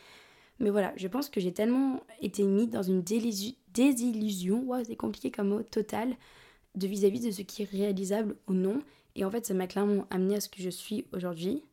Mais 0.59 0.70
voilà, 0.70 0.92
je 0.96 1.09
pense 1.09 1.31
que 1.31 1.40
j'ai 1.40 1.53
tellement 1.53 2.03
été 2.20 2.42
mis 2.44 2.66
dans 2.66 2.83
une 2.83 3.03
désillusion, 3.03 4.62
wow, 4.66 4.85
c'est 4.85 4.96
compliqué 4.96 5.31
comme 5.31 5.48
mot, 5.48 5.62
total, 5.62 6.14
de 6.74 6.87
vis-à-vis 6.87 7.20
de 7.20 7.31
ce 7.31 7.42
qui 7.42 7.62
est 7.62 7.70
réalisable 7.70 8.37
ou 8.46 8.53
non. 8.53 8.83
Et 9.16 9.24
en 9.24 9.31
fait, 9.31 9.46
ça 9.46 9.55
m'a 9.55 9.66
clairement 9.66 10.07
amené 10.11 10.37
à 10.37 10.40
ce 10.40 10.48
que 10.50 10.62
je 10.62 10.68
suis 10.68 11.07
aujourd'hui. 11.12 11.64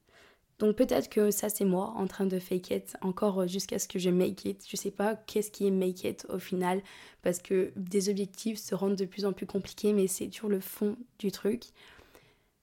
Donc 0.59 0.75
peut-être 0.75 1.09
que 1.09 1.29
ça 1.29 1.49
c'est 1.49 1.65
moi 1.65 1.93
en 1.97 2.07
train 2.07 2.25
de 2.25 2.39
fake 2.39 2.71
it 2.71 2.97
encore 3.01 3.47
jusqu'à 3.47 3.77
ce 3.77 3.87
que 3.87 3.99
je 3.99 4.09
make 4.09 4.45
it. 4.45 4.65
Je 4.67 4.75
sais 4.75 4.91
pas 4.91 5.15
qu'est-ce 5.15 5.51
qui 5.51 5.67
est 5.67 5.71
make 5.71 6.03
it 6.03 6.25
au 6.29 6.39
final 6.39 6.81
parce 7.21 7.39
que 7.39 7.71
des 7.75 8.09
objectifs 8.09 8.57
se 8.59 8.73
rendent 8.73 8.95
de 8.95 9.05
plus 9.05 9.25
en 9.25 9.33
plus 9.33 9.45
compliqués 9.45 9.93
mais 9.93 10.07
c'est 10.07 10.27
toujours 10.27 10.49
le 10.49 10.59
fond 10.59 10.97
du 11.19 11.31
truc. 11.31 11.65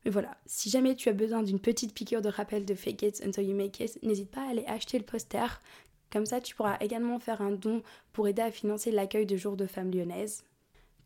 Mais 0.04 0.10
voilà, 0.10 0.36
si 0.44 0.70
jamais 0.70 0.96
tu 0.96 1.08
as 1.08 1.12
besoin 1.12 1.42
d'une 1.42 1.60
petite 1.60 1.94
piqûre 1.94 2.20
de 2.20 2.28
rappel 2.28 2.64
de 2.64 2.74
fake 2.74 3.02
it 3.02 3.22
until 3.24 3.42
you 3.42 3.56
make 3.56 3.80
it, 3.80 4.02
n'hésite 4.02 4.30
pas 4.30 4.42
à 4.42 4.50
aller 4.50 4.64
acheter 4.66 4.98
le 4.98 5.04
poster. 5.04 5.46
Comme 6.10 6.26
ça, 6.26 6.40
tu 6.40 6.54
pourras 6.54 6.76
également 6.80 7.18
faire 7.18 7.40
un 7.40 7.52
don 7.52 7.82
pour 8.12 8.28
aider 8.28 8.42
à 8.42 8.50
financer 8.50 8.90
l'accueil 8.90 9.26
de 9.26 9.36
jours 9.36 9.56
de 9.56 9.66
femmes 9.66 9.90
lyonnaises. 9.90 10.44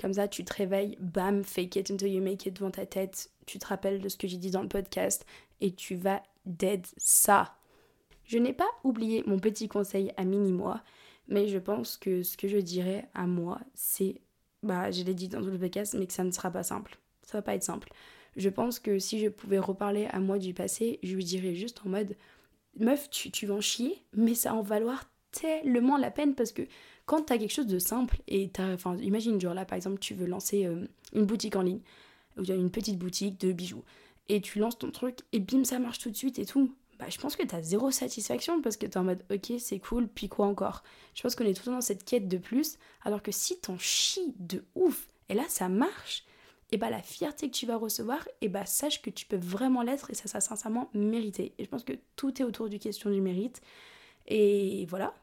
Comme 0.00 0.12
ça, 0.12 0.28
tu 0.28 0.44
te 0.44 0.54
réveilles, 0.54 0.96
bam, 1.00 1.44
fake 1.44 1.76
it 1.76 1.90
until 1.90 2.08
you 2.08 2.22
make 2.22 2.46
it 2.46 2.54
devant 2.54 2.70
ta 2.70 2.86
tête. 2.86 3.30
Tu 3.46 3.58
te 3.58 3.66
rappelles 3.66 4.00
de 4.00 4.08
ce 4.08 4.16
que 4.16 4.28
j'ai 4.28 4.36
dit 4.36 4.50
dans 4.50 4.62
le 4.62 4.68
podcast 4.68 5.24
et 5.60 5.72
tu 5.72 5.94
vas 5.94 6.22
dead 6.48 6.86
ça. 6.96 7.56
Je 8.24 8.38
n'ai 8.38 8.52
pas 8.52 8.68
oublié 8.84 9.22
mon 9.26 9.38
petit 9.38 9.68
conseil 9.68 10.12
à 10.16 10.24
mini-moi, 10.24 10.82
mais 11.28 11.48
je 11.48 11.58
pense 11.58 11.96
que 11.96 12.22
ce 12.22 12.36
que 12.36 12.48
je 12.48 12.58
dirais 12.58 13.08
à 13.14 13.26
moi, 13.26 13.60
c'est, 13.74 14.20
bah, 14.62 14.90
je 14.90 15.02
l'ai 15.02 15.14
dit 15.14 15.28
dans 15.28 15.42
tout 15.42 15.50
le 15.50 15.58
podcast, 15.58 15.94
mais 15.98 16.06
que 16.06 16.12
ça 16.12 16.24
ne 16.24 16.30
sera 16.30 16.50
pas 16.50 16.62
simple. 16.62 16.98
Ça 17.22 17.38
va 17.38 17.42
pas 17.42 17.54
être 17.54 17.62
simple. 17.62 17.90
Je 18.36 18.48
pense 18.48 18.78
que 18.78 18.98
si 18.98 19.18
je 19.18 19.28
pouvais 19.28 19.58
reparler 19.58 20.06
à 20.06 20.20
moi 20.20 20.38
du 20.38 20.54
passé, 20.54 20.98
je 21.02 21.14
lui 21.14 21.24
dirais 21.24 21.54
juste 21.54 21.80
en 21.84 21.90
mode, 21.90 22.16
meuf, 22.78 23.10
tu, 23.10 23.46
vas 23.46 23.54
en 23.54 23.60
chier, 23.60 24.02
mais 24.14 24.34
ça 24.34 24.54
en 24.54 24.62
valoir 24.62 25.10
tellement 25.32 25.96
la 25.96 26.10
peine 26.10 26.34
parce 26.34 26.52
que 26.52 26.62
quand 27.04 27.24
tu 27.24 27.32
as 27.32 27.38
quelque 27.38 27.52
chose 27.52 27.66
de 27.66 27.78
simple 27.78 28.22
et 28.28 28.50
t'as, 28.50 28.72
enfin, 28.72 28.96
imagine, 28.98 29.40
genre 29.40 29.54
là 29.54 29.64
par 29.64 29.76
exemple, 29.76 29.98
tu 29.98 30.14
veux 30.14 30.26
lancer 30.26 30.66
euh, 30.66 30.86
une 31.12 31.24
boutique 31.24 31.56
en 31.56 31.62
ligne, 31.62 31.80
ou 32.36 32.44
une 32.44 32.70
petite 32.70 32.98
boutique 32.98 33.40
de 33.40 33.52
bijoux, 33.52 33.84
et 34.28 34.40
tu 34.40 34.58
lances 34.58 34.78
ton 34.78 34.90
truc 34.90 35.20
et 35.32 35.40
bim, 35.40 35.64
ça 35.64 35.78
marche 35.78 35.98
tout 35.98 36.10
de 36.10 36.16
suite 36.16 36.38
et 36.38 36.46
tout. 36.46 36.74
Bah, 36.98 37.06
je 37.08 37.18
pense 37.18 37.36
que 37.36 37.46
tu 37.46 37.54
as 37.54 37.62
zéro 37.62 37.90
satisfaction 37.90 38.60
parce 38.60 38.76
que 38.76 38.86
tu 38.86 38.92
es 38.92 38.96
en 38.98 39.04
mode 39.04 39.22
ok, 39.30 39.52
c'est 39.58 39.78
cool, 39.78 40.08
puis 40.08 40.28
quoi 40.28 40.46
encore? 40.46 40.82
Je 41.14 41.22
pense 41.22 41.36
qu'on 41.36 41.44
est 41.44 41.54
tout 41.54 41.62
le 41.66 41.66
temps 41.66 41.76
dans 41.76 41.80
cette 41.80 42.04
quête 42.04 42.28
de 42.28 42.38
plus, 42.38 42.76
alors 43.02 43.22
que 43.22 43.30
si 43.30 43.58
t'en 43.60 43.78
chies 43.78 44.34
de 44.38 44.64
ouf, 44.74 45.08
et 45.28 45.34
là 45.34 45.44
ça 45.48 45.68
marche, 45.68 46.24
et 46.72 46.76
bah 46.76 46.90
la 46.90 47.00
fierté 47.00 47.48
que 47.48 47.56
tu 47.56 47.66
vas 47.66 47.76
recevoir, 47.76 48.26
et 48.40 48.48
bah 48.48 48.66
sache 48.66 49.00
que 49.00 49.10
tu 49.10 49.26
peux 49.26 49.36
vraiment 49.36 49.82
l'être 49.82 50.10
et 50.10 50.14
ça, 50.14 50.26
ça 50.26 50.40
sincèrement 50.40 50.90
mérité. 50.92 51.54
Et 51.58 51.64
je 51.64 51.68
pense 51.68 51.84
que 51.84 51.94
tout 52.16 52.42
est 52.42 52.44
autour 52.44 52.68
du 52.68 52.78
question 52.78 53.10
du 53.10 53.20
mérite. 53.20 53.62
Et 54.26 54.84
voilà, 54.90 55.14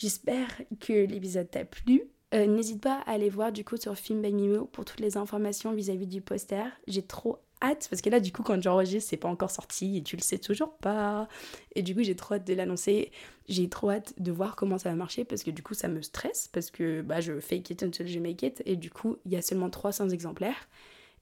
J'espère 0.00 0.48
que 0.80 0.94
l'épisode 0.94 1.50
t'a 1.50 1.66
plu. 1.66 2.04
Euh, 2.32 2.46
n'hésite 2.46 2.80
pas 2.80 3.02
à 3.04 3.10
aller 3.10 3.28
voir 3.28 3.52
du 3.52 3.66
coup 3.66 3.76
sur 3.76 3.94
Film 3.96 4.22
by 4.22 4.32
Mimo 4.32 4.64
pour 4.64 4.86
toutes 4.86 5.00
les 5.00 5.18
informations 5.18 5.72
vis-à-vis 5.72 6.06
du 6.06 6.22
poster. 6.22 6.64
J'ai 6.86 7.02
trop 7.02 7.38
hâte 7.62 7.86
parce 7.90 8.02
que 8.02 8.10
là 8.10 8.20
du 8.20 8.32
coup 8.32 8.42
quand 8.42 8.60
j'enregistre 8.62 9.10
c'est 9.10 9.16
pas 9.16 9.28
encore 9.28 9.50
sorti 9.50 9.98
et 9.98 10.02
tu 10.02 10.16
le 10.16 10.22
sais 10.22 10.38
toujours 10.38 10.76
pas. 10.78 11.28
Et 11.74 11.82
du 11.82 11.94
coup 11.94 12.02
j'ai 12.02 12.16
trop 12.16 12.34
hâte 12.34 12.46
de 12.46 12.54
l'annoncer. 12.54 13.12
J'ai 13.48 13.68
trop 13.68 13.90
hâte 13.90 14.14
de 14.18 14.32
voir 14.32 14.56
comment 14.56 14.78
ça 14.78 14.90
va 14.90 14.94
marcher 14.94 15.24
parce 15.24 15.42
que 15.42 15.50
du 15.50 15.62
coup 15.62 15.74
ça 15.74 15.88
me 15.88 16.02
stresse 16.02 16.48
parce 16.52 16.70
que 16.70 17.02
bah, 17.02 17.20
je 17.20 17.40
fake 17.40 17.70
it 17.70 17.82
until 17.82 18.06
je 18.06 18.18
make 18.18 18.42
it 18.42 18.62
et 18.66 18.76
du 18.76 18.90
coup 18.90 19.16
il 19.24 19.32
y 19.32 19.36
a 19.36 19.42
seulement 19.42 19.70
300 19.70 20.10
exemplaires. 20.10 20.68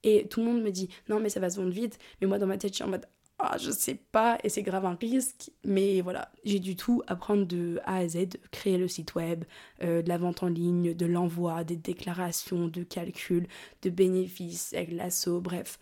Et 0.04 0.28
tout 0.28 0.40
le 0.40 0.46
monde 0.46 0.62
me 0.62 0.70
dit 0.70 0.88
non 1.08 1.20
mais 1.20 1.28
ça 1.28 1.40
va 1.40 1.50
se 1.50 1.60
vendre 1.60 1.72
vite. 1.72 1.98
Mais 2.20 2.26
moi 2.26 2.38
dans 2.38 2.46
ma 2.46 2.58
tête 2.58 2.72
je 2.72 2.76
suis 2.76 2.84
en 2.84 2.88
mode 2.88 3.06
ah, 3.40 3.56
je 3.56 3.70
sais 3.70 3.94
pas, 3.94 4.36
et 4.42 4.48
c'est 4.48 4.62
grave 4.62 4.84
un 4.84 4.96
risque, 5.00 5.52
mais 5.64 6.00
voilà, 6.00 6.32
j'ai 6.44 6.58
du 6.58 6.74
tout 6.74 7.02
apprendre 7.06 7.46
de 7.46 7.78
A 7.84 7.98
à 7.98 8.08
Z, 8.08 8.30
créer 8.50 8.78
le 8.78 8.88
site 8.88 9.14
web, 9.14 9.44
euh, 9.84 10.02
de 10.02 10.08
la 10.08 10.18
vente 10.18 10.42
en 10.42 10.48
ligne, 10.48 10.92
de 10.92 11.06
l'envoi, 11.06 11.62
des 11.62 11.76
déclarations, 11.76 12.66
de 12.66 12.82
calcul, 12.82 13.46
de 13.82 13.90
bénéfices 13.90 14.72
avec 14.74 14.90
l'assaut, 14.90 15.40
bref. 15.40 15.78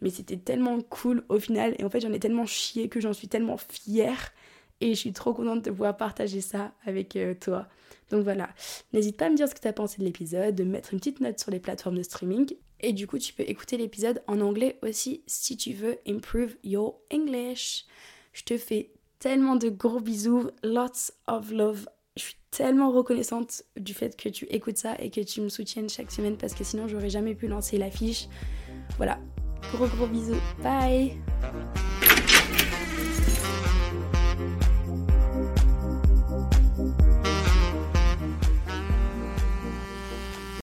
Mais 0.00 0.10
c'était 0.10 0.36
tellement 0.36 0.80
cool 0.80 1.24
au 1.28 1.38
final, 1.38 1.74
et 1.78 1.84
en 1.84 1.90
fait 1.90 2.00
j'en 2.00 2.12
ai 2.12 2.20
tellement 2.20 2.46
chié 2.46 2.88
que 2.88 3.00
j'en 3.00 3.12
suis 3.12 3.28
tellement 3.28 3.56
fière, 3.56 4.32
et 4.80 4.94
je 4.94 4.98
suis 4.98 5.12
trop 5.12 5.34
contente 5.34 5.64
de 5.64 5.70
pouvoir 5.70 5.96
partager 5.96 6.40
ça 6.40 6.72
avec 6.86 7.16
euh, 7.16 7.34
toi. 7.34 7.66
Donc 8.10 8.22
voilà, 8.22 8.48
n'hésite 8.92 9.16
pas 9.16 9.26
à 9.26 9.30
me 9.30 9.36
dire 9.36 9.48
ce 9.48 9.54
que 9.54 9.60
tu 9.60 9.68
as 9.68 9.72
pensé 9.72 9.98
de 9.98 10.04
l'épisode, 10.04 10.54
de 10.54 10.64
mettre 10.64 10.92
une 10.92 11.00
petite 11.00 11.20
note 11.20 11.38
sur 11.38 11.50
les 11.50 11.60
plateformes 11.60 11.96
de 11.96 12.02
streaming, 12.02 12.54
et 12.80 12.92
du 12.92 13.06
coup, 13.06 13.18
tu 13.18 13.32
peux 13.32 13.42
écouter 13.42 13.76
l'épisode 13.76 14.22
en 14.26 14.40
anglais 14.40 14.78
aussi 14.82 15.22
si 15.26 15.56
tu 15.56 15.72
veux 15.72 15.98
improve 16.06 16.54
your 16.62 17.00
English. 17.12 17.86
Je 18.32 18.44
te 18.44 18.56
fais 18.56 18.90
tellement 19.18 19.56
de 19.56 19.68
gros 19.68 20.00
bisous, 20.00 20.50
lots 20.62 21.10
of 21.26 21.50
love. 21.50 21.88
Je 22.16 22.22
suis 22.22 22.36
tellement 22.50 22.92
reconnaissante 22.92 23.62
du 23.76 23.94
fait 23.94 24.16
que 24.16 24.28
tu 24.28 24.46
écoutes 24.46 24.78
ça 24.78 24.94
et 25.00 25.10
que 25.10 25.20
tu 25.20 25.40
me 25.40 25.48
soutiennes 25.48 25.88
chaque 25.88 26.10
semaine 26.10 26.36
parce 26.36 26.54
que 26.54 26.64
sinon 26.64 26.88
j'aurais 26.88 27.10
jamais 27.10 27.34
pu 27.34 27.48
lancer 27.48 27.78
l'affiche. 27.78 28.28
Voilà, 28.96 29.18
gros 29.72 29.90
gros 29.96 30.08
bisous, 30.08 30.38
bye 30.62 31.16